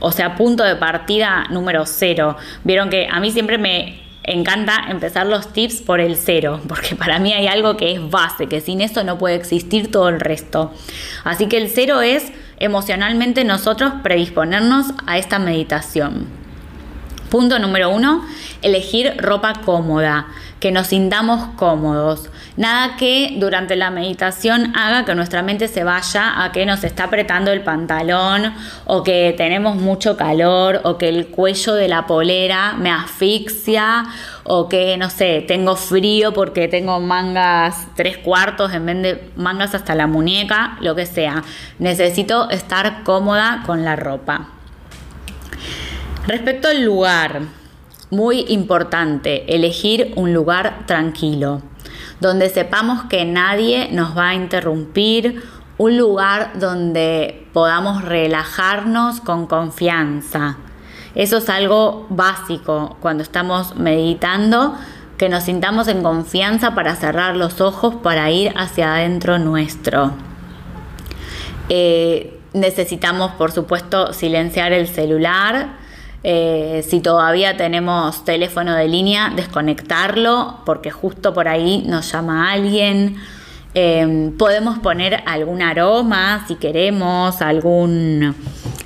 O 0.00 0.12
sea, 0.12 0.34
punto 0.34 0.64
de 0.64 0.76
partida 0.76 1.46
número 1.50 1.86
cero. 1.86 2.36
Vieron 2.64 2.90
que 2.90 3.08
a 3.10 3.20
mí 3.20 3.30
siempre 3.30 3.56
me 3.56 4.03
encanta 4.24 4.86
empezar 4.88 5.26
los 5.26 5.52
tips 5.52 5.82
por 5.82 6.00
el 6.00 6.16
cero, 6.16 6.60
porque 6.68 6.96
para 6.96 7.18
mí 7.18 7.32
hay 7.32 7.46
algo 7.46 7.76
que 7.76 7.92
es 7.92 8.10
base, 8.10 8.46
que 8.48 8.60
sin 8.60 8.80
eso 8.80 9.04
no 9.04 9.18
puede 9.18 9.36
existir 9.36 9.90
todo 9.90 10.08
el 10.08 10.20
resto. 10.20 10.72
Así 11.24 11.46
que 11.46 11.58
el 11.58 11.68
cero 11.68 12.00
es 12.00 12.32
emocionalmente 12.58 13.44
nosotros 13.44 13.92
predisponernos 14.02 14.86
a 15.06 15.18
esta 15.18 15.38
meditación. 15.38 16.26
Punto 17.30 17.58
número 17.58 17.90
uno, 17.90 18.24
elegir 18.62 19.14
ropa 19.18 19.54
cómoda, 19.64 20.28
que 20.60 20.70
nos 20.70 20.88
sintamos 20.88 21.48
cómodos. 21.56 22.30
Nada 22.56 22.94
que 22.96 23.34
durante 23.38 23.74
la 23.74 23.90
meditación 23.90 24.76
haga 24.76 25.04
que 25.04 25.16
nuestra 25.16 25.42
mente 25.42 25.66
se 25.66 25.82
vaya 25.82 26.44
a 26.44 26.52
que 26.52 26.64
nos 26.64 26.84
está 26.84 27.04
apretando 27.04 27.50
el 27.50 27.62
pantalón 27.62 28.54
o 28.84 29.02
que 29.02 29.34
tenemos 29.36 29.74
mucho 29.74 30.16
calor 30.16 30.80
o 30.84 30.96
que 30.96 31.08
el 31.08 31.26
cuello 31.26 31.74
de 31.74 31.88
la 31.88 32.06
polera 32.06 32.74
me 32.74 32.92
asfixia 32.92 34.04
o 34.44 34.68
que, 34.68 34.96
no 34.96 35.10
sé, 35.10 35.44
tengo 35.48 35.74
frío 35.74 36.32
porque 36.32 36.68
tengo 36.68 37.00
mangas 37.00 37.88
tres 37.96 38.18
cuartos 38.18 38.72
en 38.72 38.86
vez 38.86 39.02
de 39.02 39.30
mangas 39.34 39.74
hasta 39.74 39.96
la 39.96 40.06
muñeca, 40.06 40.76
lo 40.80 40.94
que 40.94 41.06
sea. 41.06 41.42
Necesito 41.80 42.48
estar 42.50 43.02
cómoda 43.02 43.64
con 43.66 43.84
la 43.84 43.96
ropa. 43.96 44.50
Respecto 46.28 46.68
al 46.68 46.82
lugar, 46.82 47.40
muy 48.10 48.44
importante, 48.48 49.52
elegir 49.52 50.12
un 50.14 50.32
lugar 50.32 50.86
tranquilo 50.86 51.60
donde 52.24 52.48
sepamos 52.48 53.04
que 53.04 53.26
nadie 53.26 53.90
nos 53.92 54.16
va 54.16 54.30
a 54.30 54.34
interrumpir, 54.34 55.42
un 55.76 55.98
lugar 55.98 56.52
donde 56.58 57.46
podamos 57.52 58.02
relajarnos 58.02 59.20
con 59.20 59.46
confianza. 59.46 60.56
Eso 61.14 61.36
es 61.36 61.50
algo 61.50 62.06
básico 62.08 62.96
cuando 63.00 63.22
estamos 63.22 63.76
meditando, 63.76 64.74
que 65.18 65.28
nos 65.28 65.44
sintamos 65.44 65.86
en 65.88 66.02
confianza 66.02 66.74
para 66.74 66.96
cerrar 66.96 67.36
los 67.36 67.60
ojos, 67.60 67.96
para 67.96 68.30
ir 68.30 68.54
hacia 68.56 68.94
adentro 68.94 69.38
nuestro. 69.38 70.12
Eh, 71.68 72.40
necesitamos, 72.54 73.32
por 73.32 73.52
supuesto, 73.52 74.14
silenciar 74.14 74.72
el 74.72 74.88
celular 74.88 75.83
eh, 76.26 76.82
si 76.88 77.00
todavía 77.00 77.58
tenemos 77.58 78.24
teléfono 78.24 78.74
de 78.74 78.88
línea, 78.88 79.30
desconectarlo 79.36 80.60
porque 80.64 80.90
justo 80.90 81.34
por 81.34 81.48
ahí 81.48 81.84
nos 81.86 82.10
llama 82.10 82.50
alguien. 82.50 83.16
Em, 83.74 84.34
podemos 84.38 84.78
poner 84.78 85.22
algún 85.26 85.60
aroma 85.60 86.44
si 86.48 86.54
queremos, 86.54 87.42
algún 87.42 88.34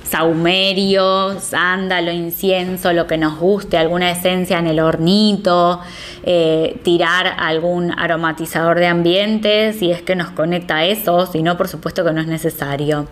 saumerio, 0.03 1.39
sándalo, 1.39 2.11
incienso, 2.11 2.91
lo 2.91 3.07
que 3.07 3.17
nos 3.17 3.37
guste, 3.37 3.77
alguna 3.77 4.11
esencia 4.11 4.59
en 4.59 4.67
el 4.67 4.81
hornito, 4.81 5.79
eh, 6.23 6.81
tirar 6.83 7.35
algún 7.37 7.97
aromatizador 7.97 8.79
de 8.79 8.87
ambiente 8.87 9.71
si 9.71 9.91
es 9.91 10.01
que 10.01 10.15
nos 10.15 10.31
conecta 10.31 10.77
a 10.77 10.85
eso, 10.85 11.25
si 11.25 11.41
no, 11.41 11.55
por 11.55 11.69
supuesto 11.69 12.03
que 12.03 12.11
no 12.11 12.19
es 12.19 12.27
necesario. 12.27 13.07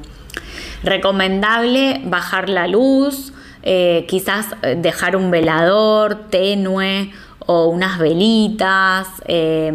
Recomendable 0.83 2.01
bajar 2.03 2.49
la 2.49 2.67
luz, 2.67 3.31
eh, 3.69 4.05
quizás 4.07 4.55
eh, 4.61 4.77
dejar 4.81 5.17
un 5.17 5.29
velador 5.29 6.29
tenue 6.29 7.11
o 7.39 7.67
unas 7.67 7.99
velitas. 7.99 9.09
Eh, 9.25 9.73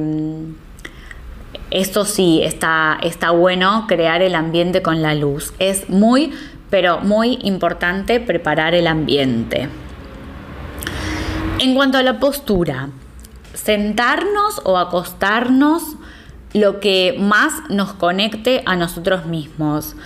esto 1.71 2.07
sí, 2.07 2.41
está, 2.43 2.99
está 3.03 3.33
bueno 3.33 3.85
crear 3.87 4.23
el 4.23 4.35
ambiente 4.35 4.81
con 4.81 5.03
la 5.03 5.15
luz. 5.15 5.53
Es 5.59 5.91
muy, 5.91 6.33
pero 6.71 7.01
muy 7.01 7.39
importante 7.43 8.19
preparar 8.19 8.75
el 8.75 8.87
ambiente. 8.87 9.69
En 11.59 11.75
cuanto 11.75 11.99
a 11.99 12.03
la 12.03 12.19
postura, 12.19 12.89
sentarnos 13.53 14.63
o 14.65 14.79
acostarnos 14.79 15.97
lo 16.55 16.81
que 16.81 17.15
más 17.21 17.53
nos 17.69 17.93
conecte 17.93 18.63
a 18.65 18.75
nosotros 18.75 19.27
mismos. 19.27 19.97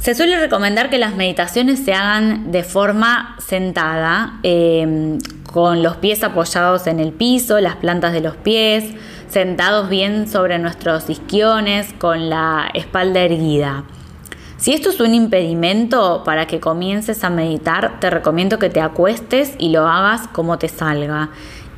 Se 0.00 0.14
suele 0.14 0.40
recomendar 0.40 0.88
que 0.88 0.96
las 0.96 1.14
meditaciones 1.14 1.80
se 1.84 1.92
hagan 1.92 2.50
de 2.52 2.64
forma 2.64 3.36
sentada, 3.38 4.38
em, 4.42 5.18
con 5.52 5.82
los 5.82 5.98
pies 5.98 6.24
apoyados 6.24 6.86
en 6.86 7.00
el 7.00 7.12
piso, 7.12 7.60
las 7.60 7.76
plantas 7.76 8.14
de 8.14 8.22
los 8.22 8.34
pies, 8.34 8.94
sentados 9.28 9.90
bien 9.90 10.26
sobre 10.26 10.58
nuestros 10.58 11.10
isquiones, 11.10 11.92
con 11.98 12.30
la 12.30 12.70
espalda 12.72 13.20
erguida. 13.20 13.84
Si 14.56 14.72
esto 14.72 14.88
es 14.88 15.00
un 15.00 15.12
impedimento 15.12 16.22
para 16.24 16.46
que 16.46 16.60
comiences 16.60 17.22
a 17.22 17.28
meditar, 17.28 18.00
te 18.00 18.08
recomiendo 18.08 18.58
que 18.58 18.70
te 18.70 18.80
acuestes 18.80 19.52
y 19.58 19.68
lo 19.68 19.86
hagas 19.86 20.28
como 20.28 20.58
te 20.58 20.68
salga 20.68 21.28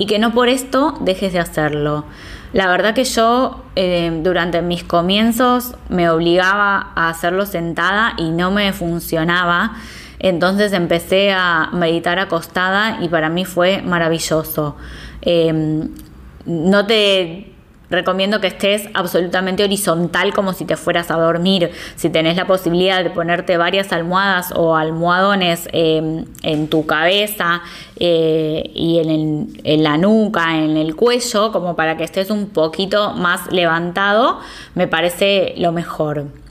y 0.02 0.06
que 0.06 0.18
no 0.18 0.32
por 0.32 0.48
esto 0.48 0.98
dejes 1.00 1.32
de 1.32 1.38
hacerlo. 1.38 2.04
La 2.52 2.66
verdad 2.66 2.92
que 2.92 3.04
yo 3.04 3.62
eh, 3.76 4.10
durante 4.24 4.60
mis 4.60 4.82
comienzos 4.82 5.76
me 5.90 6.10
obligaba 6.10 6.90
a 6.96 7.08
hacerlo 7.08 7.46
sentada 7.46 8.14
y 8.18 8.30
no 8.30 8.50
me 8.50 8.72
funcionaba. 8.72 9.76
Entonces 10.18 10.72
empecé 10.72 11.30
a 11.30 11.70
meditar 11.72 12.18
acostada 12.18 12.98
y 13.00 13.08
para 13.10 13.28
mí 13.28 13.44
fue 13.44 13.80
maravilloso. 13.80 14.74
Em, 15.20 15.90
no 16.46 16.84
te 16.84 17.51
Recomiendo 17.92 18.40
que 18.40 18.46
estés 18.46 18.88
absolutamente 18.94 19.62
horizontal 19.62 20.33
como 20.33 20.55
si 20.55 20.64
te 20.64 20.76
fueras 20.76 21.11
a 21.11 21.16
dormir. 21.18 21.70
Si 21.94 22.09
tenés 22.09 22.37
la 22.37 22.46
posibilidad 22.46 23.05
de 23.05 23.11
ponerte 23.11 23.59
varias 23.59 23.92
almohadas 23.92 24.50
o 24.57 24.74
almohadones 24.74 25.68
em, 25.72 26.24
en 26.42 26.68
tu 26.68 26.87
cabeza 26.87 27.61
eh, 27.96 28.70
y 28.74 28.98
en, 28.98 29.61
en 29.62 29.83
la 29.83 29.98
nuca, 29.98 30.57
en 30.57 30.78
el 30.78 30.96
cuello, 30.96 31.52
como 31.52 31.76
para 31.76 31.98
que 31.98 32.05
estés 32.05 32.31
un 32.31 32.48
poquito 32.48 33.12
más 33.12 33.52
levantado, 33.52 34.40
me 34.74 34.88
parece 34.88 35.52
lo 35.59 35.70
mejor. 35.70 36.41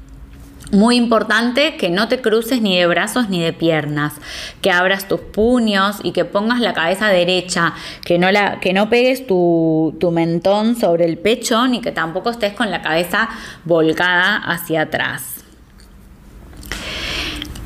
Muy 0.71 0.95
importante 0.95 1.75
que 1.75 1.89
no 1.89 2.07
te 2.07 2.21
cruces 2.21 2.62
ni 2.62 2.77
de 2.77 2.88
brazos 2.88 3.27
ni 3.27 3.41
de 3.41 3.51
piernas, 3.51 4.13
que 4.62 4.71
abras 4.71 5.05
tus 5.05 5.19
puños 5.19 5.97
y 6.01 6.13
que 6.13 6.23
pongas 6.23 6.62
la 6.62 6.73
cabeza 6.73 7.10
derecha, 7.10 7.73
que 8.05 8.17
no, 8.17 8.31
la, 8.31 8.62
que 8.62 8.71
no 8.71 8.89
pegues 8.89 9.27
tu, 9.27 9.97
tu 9.99 10.12
mentón 10.12 10.77
sobre 10.77 11.03
el 11.03 11.17
pecho 11.17 11.67
ni 11.67 11.81
que 11.81 11.91
tampoco 11.91 12.29
estés 12.29 12.53
con 12.53 12.71
la 12.71 12.81
cabeza 12.81 13.27
volcada 13.65 14.38
hacia 14.38 14.84
atrás. 14.84 15.43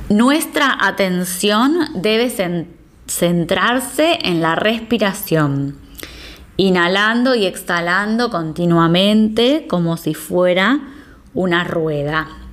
Nuestra 0.09 0.75
atención 0.81 1.77
debe 1.93 2.31
centrarse 3.07 4.17
en 4.23 4.41
la 4.41 4.55
respiración, 4.55 5.77
inhalando 6.57 7.35
y 7.35 7.45
exhalando 7.45 8.31
continuamente 8.31 9.67
como 9.69 9.95
si 9.95 10.15
fuera 10.15 10.79
una 11.35 11.63
rueda 11.63 12.44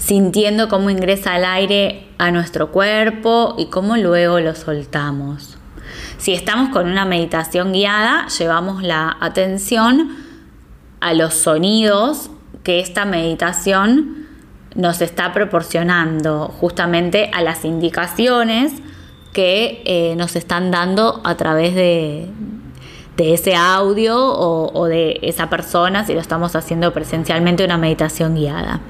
sintiendo 0.00 0.68
cómo 0.68 0.90
ingresa 0.90 1.36
el 1.36 1.44
aire 1.44 2.08
a 2.18 2.30
nuestro 2.32 2.72
cuerpo 2.72 3.54
y 3.58 3.66
cómo 3.66 3.96
luego 3.96 4.40
lo 4.40 4.54
soltamos. 4.54 5.58
Si 6.16 6.32
estamos 6.32 6.70
con 6.70 6.90
una 6.90 7.04
meditación 7.04 7.72
guiada, 7.72 8.26
llevamos 8.38 8.82
la 8.82 9.16
atención 9.20 10.16
a 11.00 11.14
los 11.14 11.34
sonidos 11.34 12.30
que 12.64 12.80
esta 12.80 13.04
meditación 13.04 14.26
nos 14.74 15.02
está 15.02 15.32
proporcionando, 15.32 16.48
justamente 16.48 17.30
a 17.34 17.42
las 17.42 17.64
indicaciones 17.64 18.72
que 19.32 19.82
eh, 19.84 20.14
nos 20.16 20.34
están 20.34 20.70
dando 20.70 21.20
a 21.24 21.36
través 21.36 21.74
de, 21.74 22.30
ese 23.18 23.54
audio 23.54 24.16
o, 24.16 24.72
o 24.72 24.86
de 24.86 25.18
esa 25.20 25.50
persona 25.50 26.06
si 26.06 26.14
lo 26.14 26.20
estamos 26.20 26.56
haciendo 26.56 26.90
presencialmente 26.94 27.62
una 27.62 27.76
meditación 27.76 28.34
guiada. 28.34 28.80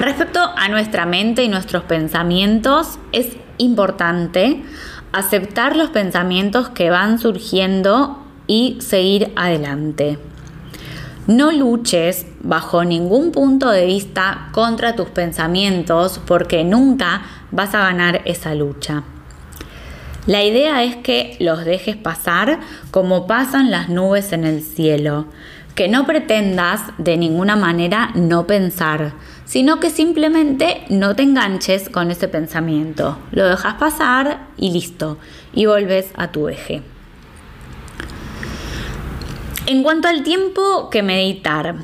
Respecto 0.00 0.38
a 0.56 0.68
nuestra 0.68 1.06
mente 1.06 1.42
y 1.42 1.48
nuestros 1.48 1.82
pensamientos, 1.82 3.00
es 3.10 3.36
importante 3.58 4.62
aceptar 5.10 5.74
los 5.74 5.90
pensamientos 5.90 6.68
que 6.68 6.90
van 6.90 7.18
surgiendo 7.18 8.24
y 8.46 8.78
seguir 8.80 9.32
adelante. 9.34 10.18
No 11.26 11.50
luches 11.50 12.26
bajo 12.40 12.84
ningún 12.84 13.32
punto 13.32 13.70
de 13.70 13.86
vista 13.86 14.50
contra 14.52 14.94
tus 14.94 15.08
pensamientos 15.08 16.20
porque 16.26 16.62
nunca 16.62 17.22
vas 17.50 17.74
a 17.74 17.80
ganar 17.80 18.22
esa 18.24 18.54
lucha. 18.54 19.02
La 20.26 20.44
idea 20.44 20.84
es 20.84 20.94
que 20.94 21.36
los 21.40 21.64
dejes 21.64 21.96
pasar 21.96 22.60
como 22.92 23.26
pasan 23.26 23.72
las 23.72 23.88
nubes 23.88 24.32
en 24.32 24.44
el 24.44 24.62
cielo, 24.62 25.26
que 25.74 25.88
no 25.88 26.06
pretendas 26.06 26.82
de 26.98 27.16
ninguna 27.16 27.56
manera 27.56 28.10
no 28.14 28.46
pensar, 28.46 29.12
sino 29.48 29.80
que 29.80 29.88
simplemente 29.88 30.82
no 30.90 31.16
te 31.16 31.22
enganches 31.22 31.88
con 31.88 32.10
ese 32.10 32.28
pensamiento, 32.28 33.16
lo 33.32 33.48
dejas 33.48 33.74
pasar 33.74 34.46
y 34.58 34.70
listo, 34.72 35.16
y 35.54 35.64
volves 35.64 36.10
a 36.16 36.30
tu 36.30 36.48
eje. 36.48 36.82
En 39.66 39.82
cuanto 39.82 40.06
al 40.06 40.22
tiempo 40.22 40.90
que 40.90 41.02
meditar, 41.02 41.76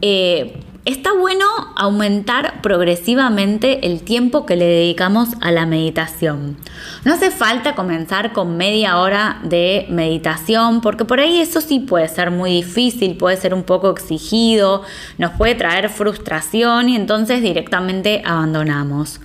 eh, 0.00 0.60
Está 0.88 1.12
bueno 1.12 1.44
aumentar 1.76 2.62
progresivamente 2.62 3.86
el 3.86 4.00
tiempo 4.00 4.46
que 4.46 4.56
le 4.56 4.64
dedicamos 4.64 5.28
a 5.42 5.50
la 5.50 5.66
meditación. 5.66 6.56
No 7.04 7.12
hace 7.12 7.30
falta 7.30 7.74
comenzar 7.74 8.32
con 8.32 8.56
media 8.56 8.98
hora 8.98 9.38
de 9.44 9.84
meditación 9.90 10.80
porque 10.80 11.04
por 11.04 11.20
ahí 11.20 11.42
eso 11.42 11.60
sí 11.60 11.78
puede 11.78 12.08
ser 12.08 12.30
muy 12.30 12.52
difícil, 12.52 13.18
puede 13.18 13.36
ser 13.36 13.52
un 13.52 13.64
poco 13.64 13.90
exigido, 13.90 14.82
nos 15.18 15.32
puede 15.32 15.54
traer 15.56 15.90
frustración 15.90 16.88
y 16.88 16.96
entonces 16.96 17.42
directamente 17.42 18.22
abandonamos. 18.24 19.20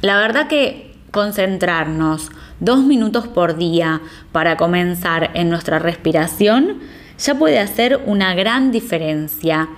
La 0.00 0.16
verdad 0.16 0.48
que 0.48 0.94
concentrarnos 1.10 2.30
dos 2.58 2.82
minutos 2.82 3.28
por 3.28 3.58
día 3.58 4.00
para 4.32 4.56
comenzar 4.56 5.30
en 5.34 5.50
nuestra 5.50 5.78
respiración 5.78 6.78
ya 7.18 7.34
puede 7.34 7.58
hacer 7.58 8.00
una 8.06 8.34
gran 8.34 8.72
diferencia 8.72 9.68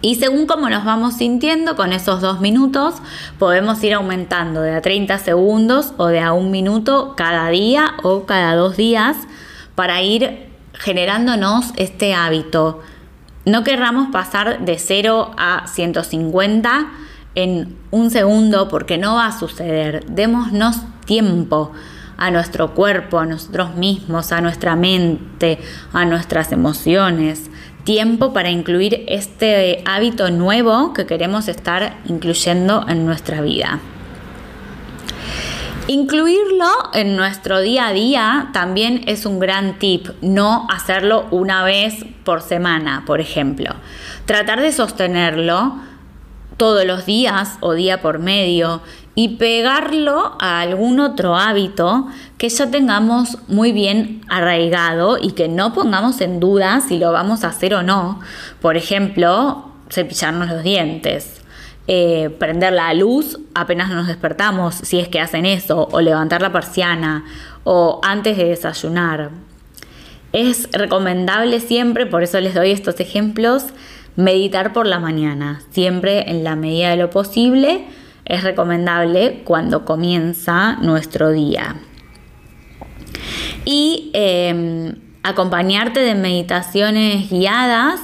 y 0.00 0.14
según 0.14 0.46
cómo 0.46 0.70
nos 0.70 0.84
vamos 0.84 1.14
sintiendo 1.14 1.74
con 1.74 1.92
esos 1.92 2.20
dos 2.20 2.40
minutos, 2.40 2.94
podemos 3.38 3.82
ir 3.82 3.94
aumentando 3.94 4.62
de 4.62 4.74
a 4.74 4.80
30 4.80 5.18
segundos 5.18 5.92
o 5.96 6.06
de 6.06 6.20
a 6.20 6.32
un 6.32 6.50
minuto 6.50 7.14
cada 7.16 7.48
día 7.48 7.94
o 8.02 8.24
cada 8.24 8.54
dos 8.54 8.76
días 8.76 9.16
para 9.74 10.00
ir 10.02 10.46
generándonos 10.74 11.72
este 11.76 12.14
hábito. 12.14 12.80
No 13.44 13.64
querramos 13.64 14.10
pasar 14.12 14.64
de 14.64 14.78
0 14.78 15.32
a 15.36 15.66
150 15.66 16.88
en 17.34 17.76
un 17.90 18.10
segundo 18.10 18.68
porque 18.68 18.98
no 18.98 19.16
va 19.16 19.26
a 19.26 19.38
suceder. 19.38 20.04
Démonos 20.06 20.76
tiempo 21.06 21.72
a 22.16 22.30
nuestro 22.30 22.74
cuerpo, 22.74 23.18
a 23.18 23.26
nosotros 23.26 23.74
mismos, 23.74 24.30
a 24.30 24.40
nuestra 24.40 24.76
mente, 24.76 25.58
a 25.92 26.04
nuestras 26.04 26.52
emociones 26.52 27.50
tiempo 27.88 28.34
para 28.34 28.50
incluir 28.50 29.02
este 29.08 29.82
hábito 29.86 30.30
nuevo 30.30 30.92
que 30.92 31.06
queremos 31.06 31.48
estar 31.48 31.96
incluyendo 32.04 32.84
en 32.86 33.06
nuestra 33.06 33.40
vida. 33.40 33.80
Incluirlo 35.86 36.68
en 36.92 37.16
nuestro 37.16 37.60
día 37.60 37.86
a 37.86 37.94
día 37.94 38.50
también 38.52 39.04
es 39.06 39.24
un 39.24 39.38
gran 39.38 39.78
tip, 39.78 40.06
no 40.20 40.66
hacerlo 40.68 41.28
una 41.30 41.64
vez 41.64 42.04
por 42.24 42.42
semana, 42.42 43.04
por 43.06 43.22
ejemplo. 43.22 43.74
Tratar 44.26 44.60
de 44.60 44.72
sostenerlo 44.72 45.80
todos 46.58 46.84
los 46.84 47.06
días 47.06 47.56
o 47.60 47.72
día 47.72 48.02
por 48.02 48.18
medio 48.18 48.82
y 49.14 49.36
pegarlo 49.36 50.36
a 50.38 50.60
algún 50.60 51.00
otro 51.00 51.34
hábito 51.34 52.06
que 52.36 52.48
ya 52.50 52.70
tengamos 52.70 53.38
muy 53.48 53.72
bien 53.72 54.20
arraigado 54.28 55.18
y 55.18 55.32
que 55.32 55.48
no 55.48 55.72
pongamos 55.72 56.20
en 56.20 56.38
duda 56.38 56.80
si 56.86 56.98
lo 56.98 57.10
vamos 57.10 57.42
a 57.42 57.48
hacer 57.48 57.74
o 57.74 57.82
no. 57.82 58.20
Por 58.60 58.76
ejemplo, 58.76 59.72
cepillarnos 59.90 60.48
los 60.50 60.62
dientes. 60.62 61.40
Eh, 61.88 62.30
prender 62.38 62.74
la 62.74 62.92
luz 62.92 63.40
apenas 63.54 63.90
nos 63.90 64.06
despertamos, 64.06 64.74
si 64.74 65.00
es 65.00 65.08
que 65.08 65.20
hacen 65.20 65.46
eso, 65.46 65.88
o 65.90 66.00
levantar 66.00 66.42
la 66.42 66.52
persiana, 66.52 67.24
o 67.64 68.00
antes 68.04 68.36
de 68.36 68.44
desayunar. 68.44 69.30
Es 70.32 70.68
recomendable 70.72 71.60
siempre, 71.60 72.04
por 72.04 72.22
eso 72.22 72.38
les 72.40 72.54
doy 72.54 72.70
estos 72.70 73.00
ejemplos, 73.00 73.64
meditar 74.18 74.72
por 74.72 74.88
la 74.88 74.98
mañana, 74.98 75.62
siempre 75.70 76.28
en 76.28 76.42
la 76.42 76.56
medida 76.56 76.90
de 76.90 76.96
lo 76.96 77.08
posible 77.08 77.84
es 78.24 78.42
recomendable 78.42 79.42
cuando 79.44 79.84
comienza 79.84 80.76
nuestro 80.82 81.30
día. 81.30 81.76
Y 83.64 84.10
em, 84.14 84.96
acompañarte 85.22 86.00
de 86.00 86.16
meditaciones 86.16 87.30
guiadas 87.30 88.00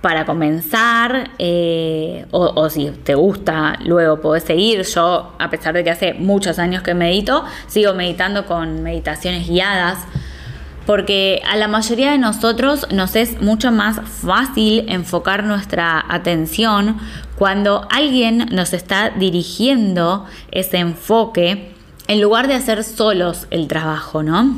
para 0.00 0.24
comenzar, 0.24 1.32
eh, 1.38 2.24
o, 2.30 2.40
o, 2.54 2.70
si 2.70 2.90
te 2.90 3.14
gusta, 3.14 3.78
luego 3.84 4.22
podés 4.22 4.44
seguir. 4.44 4.84
Yo, 4.84 5.34
a 5.38 5.50
pesar 5.50 5.74
de 5.74 5.84
que 5.84 5.90
hace 5.90 6.14
muchos 6.14 6.58
años 6.58 6.82
que 6.82 6.94
medito, 6.94 7.44
sigo 7.66 7.92
meditando 7.92 8.46
con 8.46 8.82
meditaciones 8.82 9.46
guiadas 9.46 9.98
porque 10.86 11.42
a 11.48 11.56
la 11.56 11.68
mayoría 11.68 12.10
de 12.12 12.18
nosotros 12.18 12.86
nos 12.92 13.16
es 13.16 13.40
mucho 13.40 13.72
más 13.72 14.00
fácil 14.08 14.84
enfocar 14.88 15.44
nuestra 15.44 16.04
atención 16.08 16.98
cuando 17.36 17.86
alguien 17.90 18.46
nos 18.52 18.72
está 18.72 19.10
dirigiendo 19.10 20.26
ese 20.50 20.78
enfoque 20.78 21.72
en 22.06 22.20
lugar 22.20 22.48
de 22.48 22.54
hacer 22.54 22.84
solos 22.84 23.46
el 23.50 23.66
trabajo, 23.66 24.22
¿no? 24.22 24.54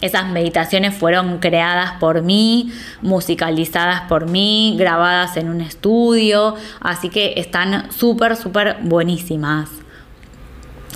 Esas 0.00 0.30
meditaciones 0.30 0.94
fueron 0.94 1.38
creadas 1.38 1.92
por 2.00 2.22
mí, 2.22 2.72
musicalizadas 3.02 4.02
por 4.02 4.26
mí, 4.26 4.74
grabadas 4.78 5.36
en 5.36 5.50
un 5.50 5.60
estudio, 5.60 6.54
así 6.80 7.10
que 7.10 7.34
están 7.36 7.92
súper, 7.92 8.36
súper 8.36 8.78
buenísimas. 8.80 9.79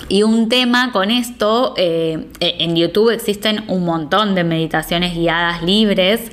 Y 0.07 0.23
un 0.23 0.49
tema 0.49 0.91
con 0.91 1.09
esto, 1.09 1.73
eh, 1.77 2.27
en 2.39 2.75
YouTube 2.75 3.09
existen 3.09 3.63
un 3.67 3.85
montón 3.85 4.35
de 4.35 4.43
meditaciones 4.43 5.15
guiadas 5.15 5.63
libres. 5.63 6.31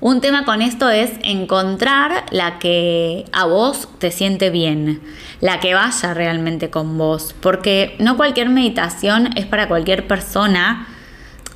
Un 0.00 0.20
tema 0.20 0.44
con 0.44 0.62
esto 0.62 0.88
es 0.88 1.12
encontrar 1.22 2.24
la 2.30 2.58
que 2.58 3.26
a 3.32 3.44
vos 3.44 3.88
te 3.98 4.10
siente 4.10 4.48
bien, 4.48 5.00
la 5.40 5.60
que 5.60 5.74
vaya 5.74 6.14
realmente 6.14 6.70
con 6.70 6.96
vos, 6.96 7.34
porque 7.40 7.96
no 7.98 8.16
cualquier 8.16 8.48
meditación 8.48 9.36
es 9.36 9.44
para 9.44 9.68
cualquier 9.68 10.06
persona 10.06 10.86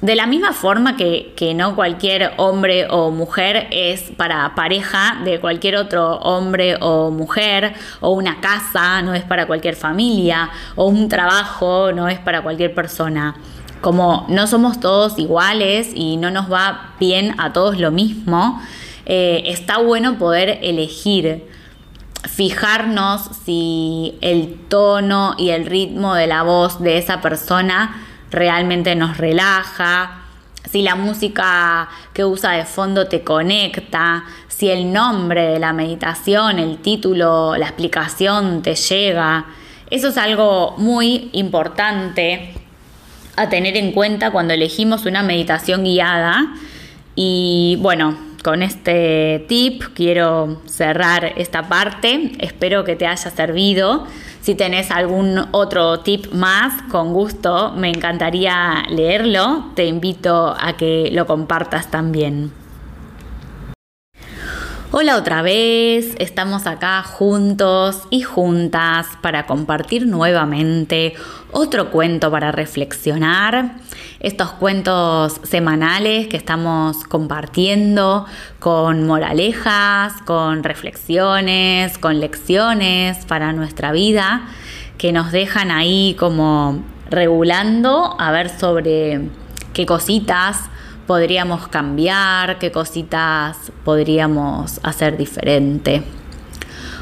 de 0.04 0.16
la 0.16 0.26
misma 0.26 0.52
forma 0.52 0.98
que, 0.98 1.54
no 1.56 1.74
cualquier 1.74 2.34
hombre 2.36 2.86
o 2.90 3.10
mujer 3.10 3.68
es 3.70 4.02
para 4.14 4.54
pareja 4.54 5.22
de 5.24 5.40
cualquier 5.40 5.76
otro 5.76 6.16
hombre 6.16 6.76
o 6.82 7.10
mujer, 7.10 7.72
o 8.02 8.10
una 8.10 8.38
casa 8.42 9.00
no 9.00 9.14
es 9.14 9.22
para 9.22 9.46
cualquier 9.46 9.76
familia, 9.76 10.50
o 10.76 10.88
un 10.88 11.08
trabajo 11.08 11.90
no 11.92 12.08
es 12.08 12.18
para 12.18 12.42
cualquier 12.42 12.74
persona. 12.74 13.34
Como 13.80 14.26
no 14.28 14.46
somos 14.46 14.78
todos 14.78 15.18
iguales 15.18 15.92
y 15.94 16.18
no 16.18 16.30
nos 16.30 16.52
va 16.52 16.92
bien 17.00 17.34
a 17.38 17.54
todos 17.54 17.78
lo 17.78 17.90
mismo, 17.90 18.60
eh, 19.06 19.44
está 19.46 19.78
bueno 19.78 20.18
poder 20.18 20.58
elegir 20.60 21.48
fijarnos 22.28 23.22
si 23.44 24.18
el 24.20 24.58
tono 24.68 25.34
y 25.38 25.48
el 25.50 25.64
ritmo 25.64 26.14
de 26.14 26.26
la 26.26 26.42
voz 26.42 26.82
de 26.82 26.98
esa 26.98 27.22
persona 27.22 28.03
realmente 28.34 28.94
nos 28.94 29.16
relaja, 29.16 30.24
si 30.70 30.82
la 30.82 30.94
música 30.94 31.88
que 32.12 32.24
usa 32.24 32.52
de 32.52 32.64
fondo 32.64 33.06
te 33.06 33.22
conecta, 33.22 34.24
si 34.48 34.70
el 34.70 34.92
nombre 34.92 35.46
de 35.46 35.58
la 35.58 35.72
meditación, 35.72 36.58
el 36.58 36.78
título, 36.78 37.56
la 37.56 37.66
explicación 37.66 38.62
te 38.62 38.74
llega. 38.74 39.46
Eso 39.90 40.08
es 40.08 40.16
algo 40.16 40.74
muy 40.78 41.28
importante 41.32 42.54
a 43.36 43.48
tener 43.48 43.76
en 43.76 43.92
cuenta 43.92 44.30
cuando 44.30 44.54
elegimos 44.54 45.06
una 45.06 45.22
meditación 45.22 45.84
guiada. 45.84 46.54
Y 47.14 47.76
bueno, 47.80 48.16
con 48.42 48.62
este 48.62 49.44
tip 49.48 49.82
quiero 49.94 50.60
cerrar 50.66 51.32
esta 51.36 51.68
parte. 51.68 52.32
Espero 52.38 52.84
que 52.84 52.96
te 52.96 53.06
haya 53.06 53.30
servido. 53.30 54.06
Si 54.44 54.54
tenés 54.54 54.90
algún 54.90 55.40
otro 55.52 56.00
tip 56.00 56.30
más, 56.34 56.82
con 56.90 57.14
gusto, 57.14 57.72
me 57.78 57.88
encantaría 57.88 58.82
leerlo. 58.90 59.70
Te 59.74 59.86
invito 59.86 60.54
a 60.60 60.76
que 60.76 61.08
lo 61.12 61.26
compartas 61.26 61.90
también. 61.90 62.52
Hola 64.96 65.16
otra 65.16 65.42
vez, 65.42 66.14
estamos 66.20 66.68
acá 66.68 67.02
juntos 67.02 68.02
y 68.10 68.22
juntas 68.22 69.08
para 69.22 69.44
compartir 69.44 70.06
nuevamente 70.06 71.14
otro 71.50 71.90
cuento 71.90 72.30
para 72.30 72.52
reflexionar. 72.52 73.72
Estos 74.20 74.52
cuentos 74.52 75.40
semanales 75.42 76.28
que 76.28 76.36
estamos 76.36 77.02
compartiendo 77.02 78.24
con 78.60 79.04
moralejas, 79.04 80.12
con 80.24 80.62
reflexiones, 80.62 81.98
con 81.98 82.20
lecciones 82.20 83.24
para 83.26 83.52
nuestra 83.52 83.90
vida 83.90 84.46
que 84.96 85.10
nos 85.10 85.32
dejan 85.32 85.72
ahí 85.72 86.14
como 86.20 86.84
regulando 87.10 88.14
a 88.20 88.30
ver 88.30 88.48
sobre 88.48 89.22
qué 89.72 89.86
cositas 89.86 90.70
podríamos 91.06 91.68
cambiar, 91.68 92.58
qué 92.58 92.72
cositas 92.72 93.56
podríamos 93.84 94.80
hacer 94.82 95.16
diferente. 95.16 96.02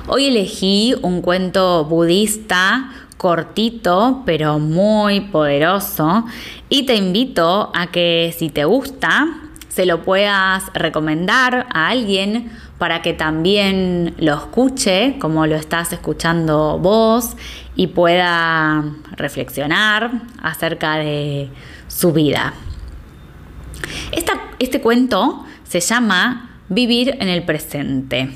Hoy 0.09 0.27
elegí 0.27 0.95
un 1.03 1.23
cuento 1.23 1.85
budista 1.85 2.91
cortito 3.17 4.23
pero 4.27 4.59
muy 4.59 5.21
poderoso 5.21 6.25
y 6.69 6.87
te 6.87 6.97
invito 6.97 7.71
a 7.73 7.87
que 7.87 8.35
si 8.37 8.51
te 8.51 8.65
gusta 8.65 9.29
se 9.69 9.87
lo 9.87 10.03
puedas 10.03 10.65
recomendar 10.75 11.67
a 11.73 11.89
alguien 11.89 12.51
para 12.79 13.01
que 13.01 13.13
también 13.13 14.17
lo 14.19 14.35
escuche 14.35 15.19
como 15.21 15.47
lo 15.47 15.55
estás 15.55 15.93
escuchando 15.93 16.81
vos 16.81 17.37
y 17.77 17.87
pueda 17.87 18.85
reflexionar 19.13 20.11
acerca 20.43 20.97
de 20.97 21.49
su 21.87 22.13
vida 22.13 22.55
este 24.59 24.81
cuento 24.81 25.45
se 25.65 25.81
llama 25.81 26.61
Vivir 26.69 27.17
en 27.21 27.29
el 27.29 27.45
presente. 27.45 28.31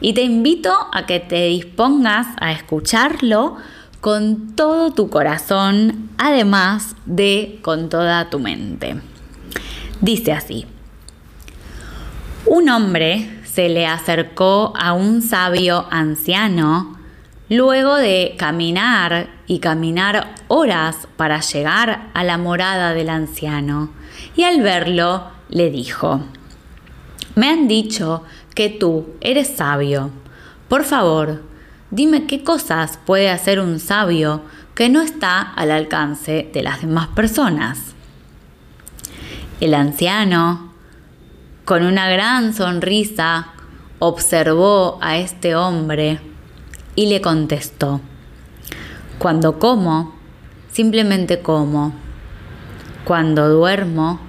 Y 0.00 0.14
te 0.14 0.22
invito 0.22 0.72
a 0.92 1.06
que 1.06 1.20
te 1.20 1.46
dispongas 1.46 2.26
a 2.40 2.52
escucharlo 2.52 3.56
con 4.00 4.56
todo 4.56 4.92
tu 4.92 5.10
corazón, 5.10 6.10
además 6.16 6.96
de 7.04 7.58
con 7.62 7.88
toda 7.88 8.30
tu 8.30 8.38
mente. 8.38 9.00
Dice 10.00 10.32
así, 10.32 10.66
un 12.46 12.70
hombre 12.70 13.40
se 13.44 13.68
le 13.68 13.86
acercó 13.86 14.72
a 14.78 14.94
un 14.94 15.20
sabio 15.20 15.86
anciano 15.90 16.96
luego 17.50 17.96
de 17.96 18.36
caminar 18.38 19.28
y 19.46 19.58
caminar 19.58 20.34
horas 20.48 21.08
para 21.16 21.40
llegar 21.40 22.08
a 22.14 22.24
la 22.24 22.38
morada 22.38 22.94
del 22.94 23.10
anciano 23.10 23.90
y 24.36 24.44
al 24.44 24.60
verlo 24.62 25.24
le 25.48 25.70
dijo, 25.70 26.20
Me 27.34 27.48
han 27.48 27.68
dicho 27.68 28.24
que 28.54 28.68
tú 28.68 29.06
eres 29.20 29.56
sabio. 29.56 30.10
Por 30.68 30.84
favor, 30.84 31.42
dime 31.90 32.26
qué 32.26 32.42
cosas 32.44 32.98
puede 33.04 33.30
hacer 33.30 33.60
un 33.60 33.80
sabio 33.80 34.42
que 34.74 34.88
no 34.88 35.02
está 35.02 35.40
al 35.40 35.70
alcance 35.70 36.48
de 36.52 36.62
las 36.62 36.80
demás 36.80 37.08
personas. 37.08 37.94
El 39.60 39.74
anciano, 39.74 40.72
con 41.64 41.84
una 41.84 42.08
gran 42.08 42.54
sonrisa, 42.54 43.48
observó 43.98 44.98
a 45.02 45.18
este 45.18 45.54
hombre 45.54 46.20
y 46.96 47.06
le 47.06 47.20
contestó, 47.20 48.00
Cuando 49.18 49.58
como, 49.58 50.14
simplemente 50.72 51.40
como. 51.40 51.92
Cuando 53.04 53.48
duermo, 53.48 54.20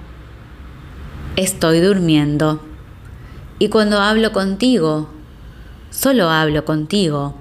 estoy 1.35 1.79
durmiendo. 1.81 2.61
Y 3.59 3.69
cuando 3.69 3.99
hablo 3.99 4.31
contigo, 4.31 5.09
solo 5.89 6.29
hablo 6.29 6.65
contigo. 6.65 7.35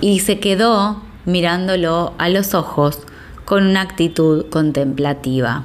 Y 0.00 0.20
se 0.20 0.40
quedó 0.40 1.02
mirándolo 1.24 2.14
a 2.18 2.28
los 2.28 2.54
ojos 2.54 3.00
con 3.44 3.66
una 3.66 3.82
actitud 3.82 4.46
contemplativa. 4.50 5.64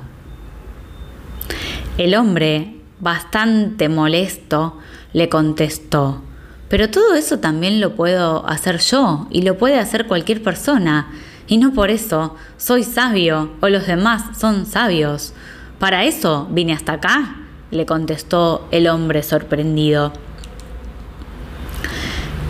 El 1.98 2.16
hombre, 2.16 2.76
bastante 3.00 3.90
molesto, 3.90 4.78
le 5.14 5.30
contestó, 5.30 6.22
pero 6.70 6.90
todo 6.92 7.16
eso 7.16 7.40
también 7.40 7.80
lo 7.80 7.96
puedo 7.96 8.48
hacer 8.48 8.80
yo 8.80 9.28
y 9.32 9.42
lo 9.42 9.58
puede 9.58 9.80
hacer 9.80 10.06
cualquier 10.06 10.44
persona 10.44 11.08
y 11.48 11.58
no 11.58 11.74
por 11.74 11.90
eso 11.90 12.36
soy 12.58 12.84
sabio 12.84 13.52
o 13.62 13.70
los 13.70 13.88
demás 13.88 14.38
son 14.38 14.66
sabios. 14.66 15.34
Para 15.80 16.06
eso 16.06 16.48
vine 16.52 16.74
hasta 16.74 16.94
acá, 16.94 17.36
le 17.72 17.86
contestó 17.86 18.68
el 18.72 18.88
hombre 18.88 19.24
sorprendido. 19.24 20.14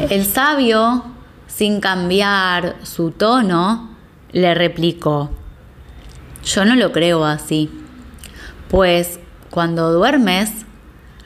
El 0.09 0.25
sabio, 0.25 1.05
sin 1.47 1.79
cambiar 1.81 2.75
su 2.83 3.11
tono, 3.11 3.89
le 4.31 4.53
replicó, 4.53 5.31
yo 6.43 6.65
no 6.65 6.75
lo 6.75 6.91
creo 6.91 7.25
así, 7.25 7.69
pues 8.69 9.19
cuando 9.49 9.91
duermes, 9.91 10.51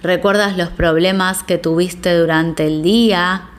recuerdas 0.01 0.57
los 0.57 0.69
problemas 0.69 1.43
que 1.43 1.57
tuviste 1.57 2.17
durante 2.17 2.65
el 2.67 2.81
día 2.81 3.49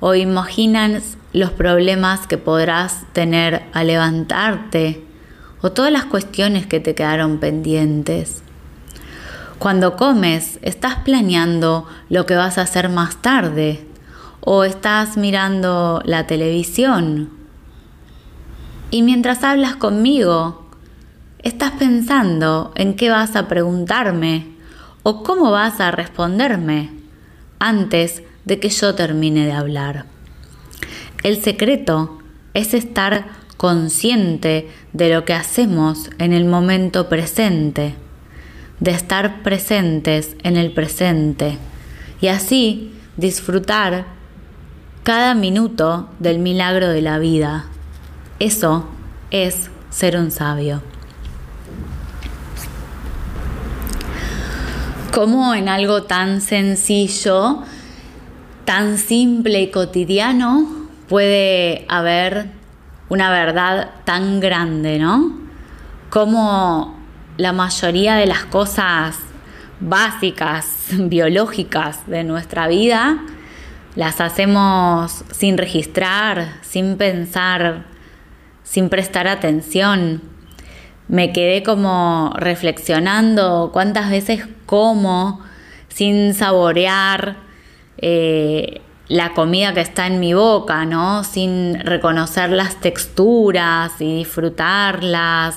o 0.00 0.14
imaginas 0.14 1.18
los 1.34 1.50
problemas 1.50 2.28
que 2.28 2.38
podrás 2.38 3.04
tener 3.12 3.64
al 3.72 3.88
levantarte 3.88 5.04
o 5.60 5.72
todas 5.72 5.90
las 5.90 6.04
cuestiones 6.04 6.66
que 6.66 6.78
te 6.78 6.94
quedaron 6.94 7.38
pendientes. 7.38 8.44
Cuando 9.58 9.96
comes, 9.96 10.60
estás 10.62 10.94
planeando 11.04 11.88
lo 12.08 12.24
que 12.24 12.36
vas 12.36 12.56
a 12.56 12.62
hacer 12.62 12.88
más 12.88 13.16
tarde 13.16 13.84
o 14.42 14.62
estás 14.62 15.16
mirando 15.16 16.00
la 16.04 16.28
televisión. 16.28 17.30
Y 18.92 19.02
mientras 19.02 19.42
hablas 19.42 19.74
conmigo, 19.74 20.68
estás 21.40 21.72
pensando 21.72 22.70
en 22.76 22.94
qué 22.94 23.10
vas 23.10 23.34
a 23.34 23.48
preguntarme 23.48 24.54
o 25.02 25.24
cómo 25.24 25.50
vas 25.50 25.80
a 25.80 25.90
responderme 25.90 26.92
antes 27.58 28.22
de 28.44 28.60
que 28.60 28.68
yo 28.68 28.94
termine 28.94 29.46
de 29.46 29.52
hablar. 29.52 30.13
El 31.24 31.42
secreto 31.42 32.18
es 32.52 32.74
estar 32.74 33.28
consciente 33.56 34.68
de 34.92 35.08
lo 35.08 35.24
que 35.24 35.32
hacemos 35.32 36.10
en 36.18 36.34
el 36.34 36.44
momento 36.44 37.08
presente, 37.08 37.94
de 38.78 38.90
estar 38.90 39.42
presentes 39.42 40.36
en 40.42 40.58
el 40.58 40.70
presente 40.72 41.56
y 42.20 42.26
así 42.26 42.92
disfrutar 43.16 44.04
cada 45.02 45.34
minuto 45.34 46.10
del 46.18 46.40
milagro 46.40 46.90
de 46.90 47.00
la 47.00 47.18
vida. 47.18 47.64
Eso 48.38 48.86
es 49.30 49.70
ser 49.88 50.18
un 50.18 50.30
sabio. 50.30 50.82
Como 55.14 55.54
en 55.54 55.70
algo 55.70 56.02
tan 56.02 56.42
sencillo, 56.42 57.62
tan 58.66 58.98
simple 58.98 59.62
y 59.62 59.70
cotidiano, 59.70 60.83
puede 61.08 61.84
haber 61.88 62.46
una 63.08 63.30
verdad 63.30 63.90
tan 64.04 64.40
grande, 64.40 64.98
¿no? 64.98 65.38
Como 66.10 66.98
la 67.36 67.52
mayoría 67.52 68.16
de 68.16 68.26
las 68.26 68.44
cosas 68.44 69.18
básicas, 69.80 70.86
biológicas 70.98 72.06
de 72.06 72.24
nuestra 72.24 72.68
vida, 72.68 73.18
las 73.96 74.20
hacemos 74.20 75.24
sin 75.30 75.56
registrar, 75.56 76.54
sin 76.62 76.96
pensar, 76.96 77.84
sin 78.64 78.88
prestar 78.88 79.28
atención. 79.28 80.22
Me 81.06 81.32
quedé 81.32 81.62
como 81.62 82.32
reflexionando 82.36 83.70
cuántas 83.72 84.10
veces 84.10 84.46
como 84.66 85.40
sin 85.88 86.34
saborear 86.34 87.36
eh, 87.98 88.80
la 89.08 89.34
comida 89.34 89.74
que 89.74 89.80
está 89.80 90.06
en 90.06 90.20
mi 90.20 90.34
boca, 90.34 90.84
¿no? 90.86 91.24
Sin 91.24 91.78
reconocer 91.80 92.50
las 92.50 92.80
texturas 92.80 94.00
y 94.00 94.18
disfrutarlas, 94.18 95.56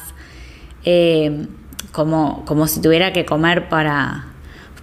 eh, 0.84 1.48
como, 1.92 2.44
como 2.46 2.68
si 2.68 2.82
tuviera 2.82 3.14
que 3.14 3.26
comer 3.26 3.70
para, 3.70 4.26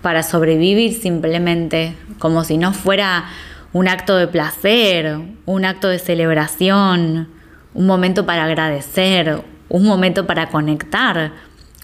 para 0.03 0.23
sobrevivir 0.23 0.95
simplemente, 0.95 1.95
como 2.19 2.45
si 2.45 2.57
no 2.59 2.73
fuera 2.73 3.27
un 3.73 3.89
acto 3.89 4.17
de 4.17 4.29
placer, 4.29 5.19
un 5.47 5.65
acto 5.65 5.89
de 5.89 5.99
celebración, 5.99 7.29
un 7.75 7.87
momento 7.87 8.25
para 8.25 8.45
agradecer, 8.45 9.43
un 9.69 9.85
momento 9.85 10.27
para 10.27 10.49
conectar 10.49 11.33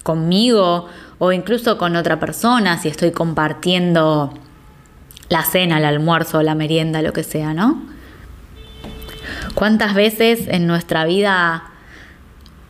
conmigo 0.03 0.87
o 1.19 1.33
incluso 1.33 1.77
con 1.77 1.97
otra 1.97 2.19
persona 2.19 2.79
si 2.79 2.89
estoy 2.89 3.11
compartiendo 3.11 4.33
la 5.31 5.45
cena, 5.45 5.79
el 5.79 5.85
almuerzo, 5.87 6.43
la 6.43 6.55
merienda, 6.55 7.01
lo 7.01 7.15
que 7.15 7.23
sea, 7.23 7.55
¿no? 7.55 7.81
¿Cuántas 9.55 9.95
veces 9.95 10.49
en 10.49 10.67
nuestra 10.67 11.05
vida 11.05 11.71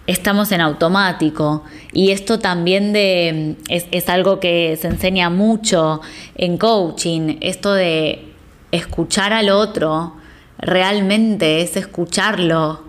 estamos 0.06 0.52
en 0.52 0.60
automático? 0.60 1.64
Y 1.92 2.10
esto 2.10 2.38
también 2.38 2.92
de, 2.92 3.56
es, 3.68 4.08
algo 4.08 4.40
que 4.40 4.78
se 4.80 4.88
enseña 4.88 5.30
mucho 5.30 6.02
en 6.36 6.58
coaching, 6.58 7.38
esto 7.40 7.72
de 7.72 8.30
escuchar 8.72 9.32
al 9.32 9.48
otro, 9.48 10.16
realmente 10.58 11.62
es 11.62 11.76
escucharlo, 11.76 12.84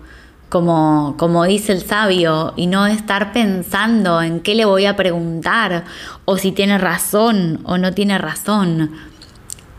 como, 0.50 1.14
como 1.18 1.44
dice 1.44 1.72
el 1.72 1.80
sabio, 1.80 2.52
y 2.56 2.66
no 2.66 2.86
estar 2.86 3.32
pensando 3.32 4.20
en 4.20 4.40
qué 4.40 4.54
le 4.54 4.66
voy 4.66 4.84
a 4.84 4.96
preguntar, 4.96 5.84
o 6.26 6.36
si 6.36 6.52
tiene 6.52 6.76
razón 6.76 7.60
o 7.64 7.78
no 7.78 7.94
tiene 7.94 8.18
razón. 8.18 9.11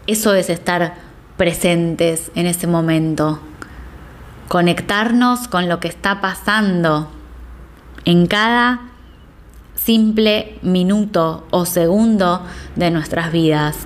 Eso 0.06 0.34
es 0.34 0.50
estar 0.50 0.96
presentes 1.38 2.30
en 2.36 2.46
ese 2.46 2.68
momento. 2.68 3.40
Conectarnos 4.50 5.48
con 5.48 5.70
lo 5.70 5.80
que 5.80 5.88
está 5.88 6.20
pasando 6.20 7.10
en 8.04 8.28
cada 8.28 8.82
simple 9.76 10.60
minuto 10.62 11.48
o 11.52 11.66
segundo 11.66 12.46
de 12.76 12.92
nuestras 12.92 13.32
vidas. 13.32 13.78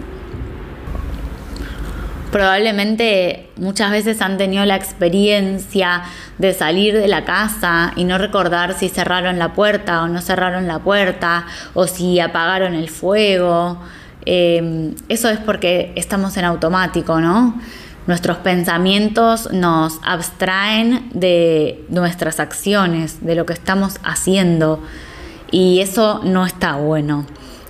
Probablemente 2.32 3.52
muchas 3.56 3.92
veces 3.92 4.22
han 4.22 4.38
tenido 4.38 4.66
la 4.66 4.76
experiencia 4.76 6.04
de 6.40 6.54
salir 6.54 6.96
de 6.96 7.08
la 7.08 7.26
casa 7.26 7.94
y 7.96 8.04
no 8.04 8.18
recordar 8.18 8.74
si 8.74 8.90
cerraron 8.90 9.38
la 9.38 9.54
puerta 9.54 10.02
o 10.02 10.08
no 10.08 10.22
cerraron 10.22 10.68
la 10.68 10.80
puerta 10.80 11.46
o 11.76 11.86
si 11.86 12.20
apagaron 12.20 12.74
el 12.74 12.90
fuego. 12.90 13.80
Eh, 14.30 14.94
eso 15.08 15.30
es 15.30 15.40
porque 15.40 15.94
estamos 15.96 16.36
en 16.36 16.44
automático, 16.44 17.22
¿no? 17.22 17.58
Nuestros 18.08 18.40
pensamientos 18.40 19.54
nos 19.54 20.02
abstraen 20.04 21.10
de 21.14 21.86
nuestras 21.88 22.42
acciones, 22.42 23.26
de 23.26 23.36
lo 23.36 23.46
que 23.46 23.54
estamos 23.54 24.02
haciendo 24.04 24.84
y 25.50 25.80
eso 25.80 26.20
no 26.26 26.46
está 26.46 26.76
bueno. 26.76 27.26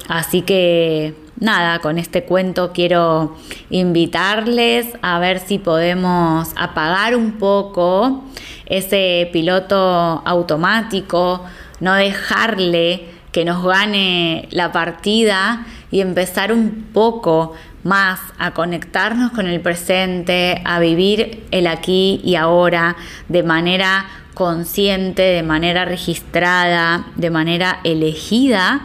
Así 0.07 0.41
que 0.41 1.13
nada, 1.39 1.77
con 1.77 1.99
este 1.99 2.23
cuento 2.23 2.71
quiero 2.73 3.37
invitarles 3.69 4.87
a 5.03 5.19
ver 5.19 5.37
si 5.37 5.59
podemos 5.59 6.49
apagar 6.55 7.15
un 7.15 7.33
poco 7.33 8.23
ese 8.65 9.29
piloto 9.31 10.23
automático, 10.25 11.45
no 11.79 11.93
dejarle 11.93 13.09
que 13.31 13.45
nos 13.45 13.63
gane 13.63 14.47
la 14.49 14.71
partida 14.71 15.67
y 15.91 16.01
empezar 16.01 16.51
un 16.51 16.87
poco 16.93 17.53
más 17.83 18.19
a 18.37 18.51
conectarnos 18.51 19.31
con 19.31 19.47
el 19.47 19.61
presente, 19.61 20.61
a 20.65 20.79
vivir 20.79 21.45
el 21.51 21.67
aquí 21.67 22.21
y 22.23 22.35
ahora 22.35 22.97
de 23.29 23.43
manera 23.43 24.05
consciente, 24.33 25.21
de 25.21 25.43
manera 25.43 25.85
registrada, 25.85 27.07
de 27.15 27.29
manera 27.29 27.79
elegida 27.83 28.81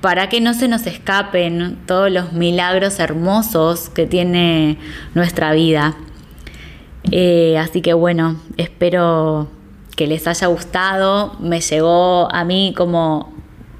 para 0.00 0.28
que 0.28 0.42
no 0.42 0.52
se 0.52 0.68
nos 0.68 0.86
escapen 0.86 1.78
todos 1.86 2.10
los 2.10 2.34
milagros 2.34 3.00
hermosos 3.00 3.88
que 3.88 4.06
tiene 4.06 4.76
nuestra 5.14 5.54
vida. 5.54 5.96
Eh, 7.10 7.56
así 7.58 7.80
que 7.80 7.94
bueno, 7.94 8.36
espero 8.58 9.48
que 9.96 10.06
les 10.06 10.26
haya 10.26 10.48
gustado. 10.48 11.36
Me 11.40 11.62
llegó 11.62 12.30
a 12.30 12.44
mí 12.44 12.74
como 12.76 13.33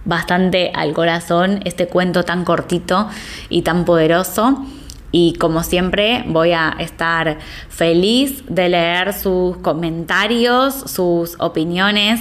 bastante 0.04 0.70
al 0.74 0.92
corazón 0.92 1.60
este 1.64 1.86
cuento 1.86 2.24
tan 2.24 2.44
cortito 2.44 3.08
y 3.48 3.62
tan 3.62 3.84
poderoso. 3.84 4.64
Y 5.12 5.34
como 5.34 5.62
siempre 5.62 6.24
voy 6.26 6.52
a 6.52 6.74
estar 6.78 7.38
feliz 7.68 8.42
de 8.48 8.68
leer 8.68 9.12
sus 9.12 9.56
comentarios, 9.58 10.74
sus 10.74 11.36
opiniones 11.38 12.20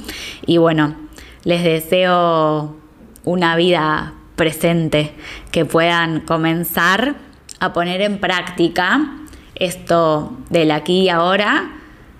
Y 0.47 0.57
bueno, 0.57 0.95
les 1.45 1.63
deseo 1.63 2.75
una 3.25 3.57
vida 3.57 4.15
presente, 4.35 5.13
que 5.51 5.65
puedan 5.65 6.21
comenzar 6.21 7.17
a 7.61 7.73
poner 7.73 8.01
en 8.01 8.19
práctica 8.19 9.13
esto 9.55 10.37
del 10.51 10.71
aquí 10.71 11.03
y 11.03 11.09
ahora, 11.09 11.76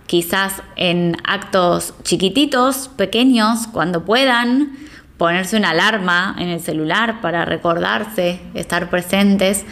quizás 0.07 0.63
en 0.77 1.17
actos 1.25 1.95
chiquititos, 2.03 2.89
pequeños, 2.97 3.67
cuando 3.67 4.05
puedan, 4.05 4.77
ponerse 5.19 5.57
una 5.57 5.71
alarma 5.71 6.37
en 6.39 6.49
el 6.49 6.61
celular 6.61 7.21
para 7.21 7.45
recordarse, 7.45 8.41
estar 8.55 8.91
presentes 8.91 9.65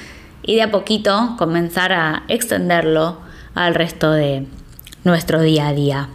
y 0.42 0.56
de 0.56 0.62
a 0.62 0.70
poquito 0.70 1.34
comenzar 1.38 1.92
a 1.92 2.24
extenderlo 2.28 3.20
al 3.54 3.74
resto 3.74 4.10
de 4.10 4.46
nuestro 5.04 5.40
día 5.40 5.68
a 5.68 5.72
día. 5.72 6.08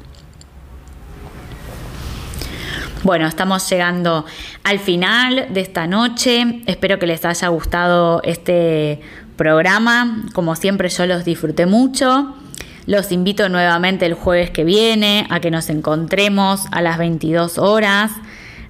Bueno, 3.03 3.27
estamos 3.27 3.69
llegando 3.69 4.25
al 4.63 4.79
final 4.79 5.47
de 5.53 5.61
esta 5.61 5.87
noche. 5.87 6.63
Espero 6.65 6.99
que 6.99 7.07
les 7.07 7.23
haya 7.23 7.47
gustado 7.47 8.21
este 8.23 8.99
programa. 9.37 10.25
Como 10.33 10.55
siempre 10.55 10.89
yo 10.89 11.05
los 11.05 11.23
disfruté 11.23 11.65
mucho. 11.65 12.35
Los 12.89 13.11
invito 13.11 13.49
nuevamente 13.49 14.07
el 14.07 14.15
jueves 14.15 14.49
que 14.49 14.63
viene 14.63 15.27
a 15.29 15.39
que 15.39 15.51
nos 15.51 15.69
encontremos 15.69 16.65
a 16.71 16.81
las 16.81 16.97
22 16.97 17.59
horas. 17.59 18.09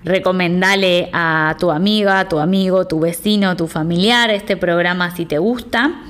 Recomendale 0.04 1.10
a 1.14 1.56
tu 1.58 1.72
amiga, 1.72 2.28
tu 2.28 2.40
amigo, 2.40 2.86
tu 2.86 3.00
vecino, 3.00 3.56
tu 3.56 3.68
familiar 3.68 4.30
este 4.30 4.58
programa 4.58 5.16
si 5.16 5.26
te 5.26 5.38
gusta. 5.38 6.02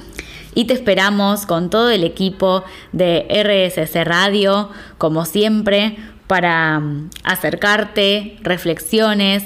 Y 0.56 0.66
te 0.66 0.74
esperamos 0.74 1.46
con 1.46 1.70
todo 1.70 1.92
el 1.92 2.04
equipo 2.04 2.64
de 2.94 3.28
RSC 3.30 4.04
Radio, 4.04 4.72
como 4.98 5.26
siempre, 5.26 5.96
para 6.26 6.80
mm, 6.80 7.12
acercarte 7.24 8.38
reflexiones 8.42 9.44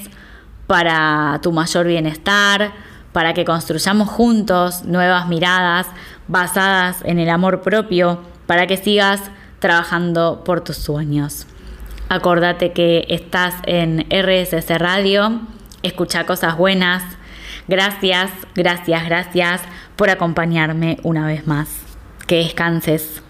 para 0.67 1.37
tu 1.43 1.51
mayor 1.51 1.85
bienestar, 1.85 2.71
para 3.11 3.33
que 3.33 3.43
construyamos 3.43 4.07
juntos 4.07 4.85
nuevas 4.85 5.27
miradas 5.27 5.85
basadas 6.29 6.99
en 7.03 7.19
el 7.19 7.29
amor 7.29 7.61
propio, 7.61 8.31
para 8.45 8.67
que 8.67 8.77
sigas 8.77 9.21
trabajando 9.59 10.43
por 10.43 10.61
tus 10.61 10.77
sueños. 10.77 11.47
Acordate 12.09 12.73
que 12.73 13.05
estás 13.09 13.55
en 13.65 14.05
RSS 14.09 14.77
Radio, 14.77 15.41
escucha 15.81 16.25
cosas 16.25 16.57
buenas. 16.57 17.03
Gracias, 17.67 18.29
gracias, 18.55 19.05
gracias 19.05 19.61
por 19.95 20.09
acompañarme 20.09 20.99
una 21.03 21.25
vez 21.25 21.47
más. 21.47 21.69
Que 22.27 22.37
descanses. 22.37 23.22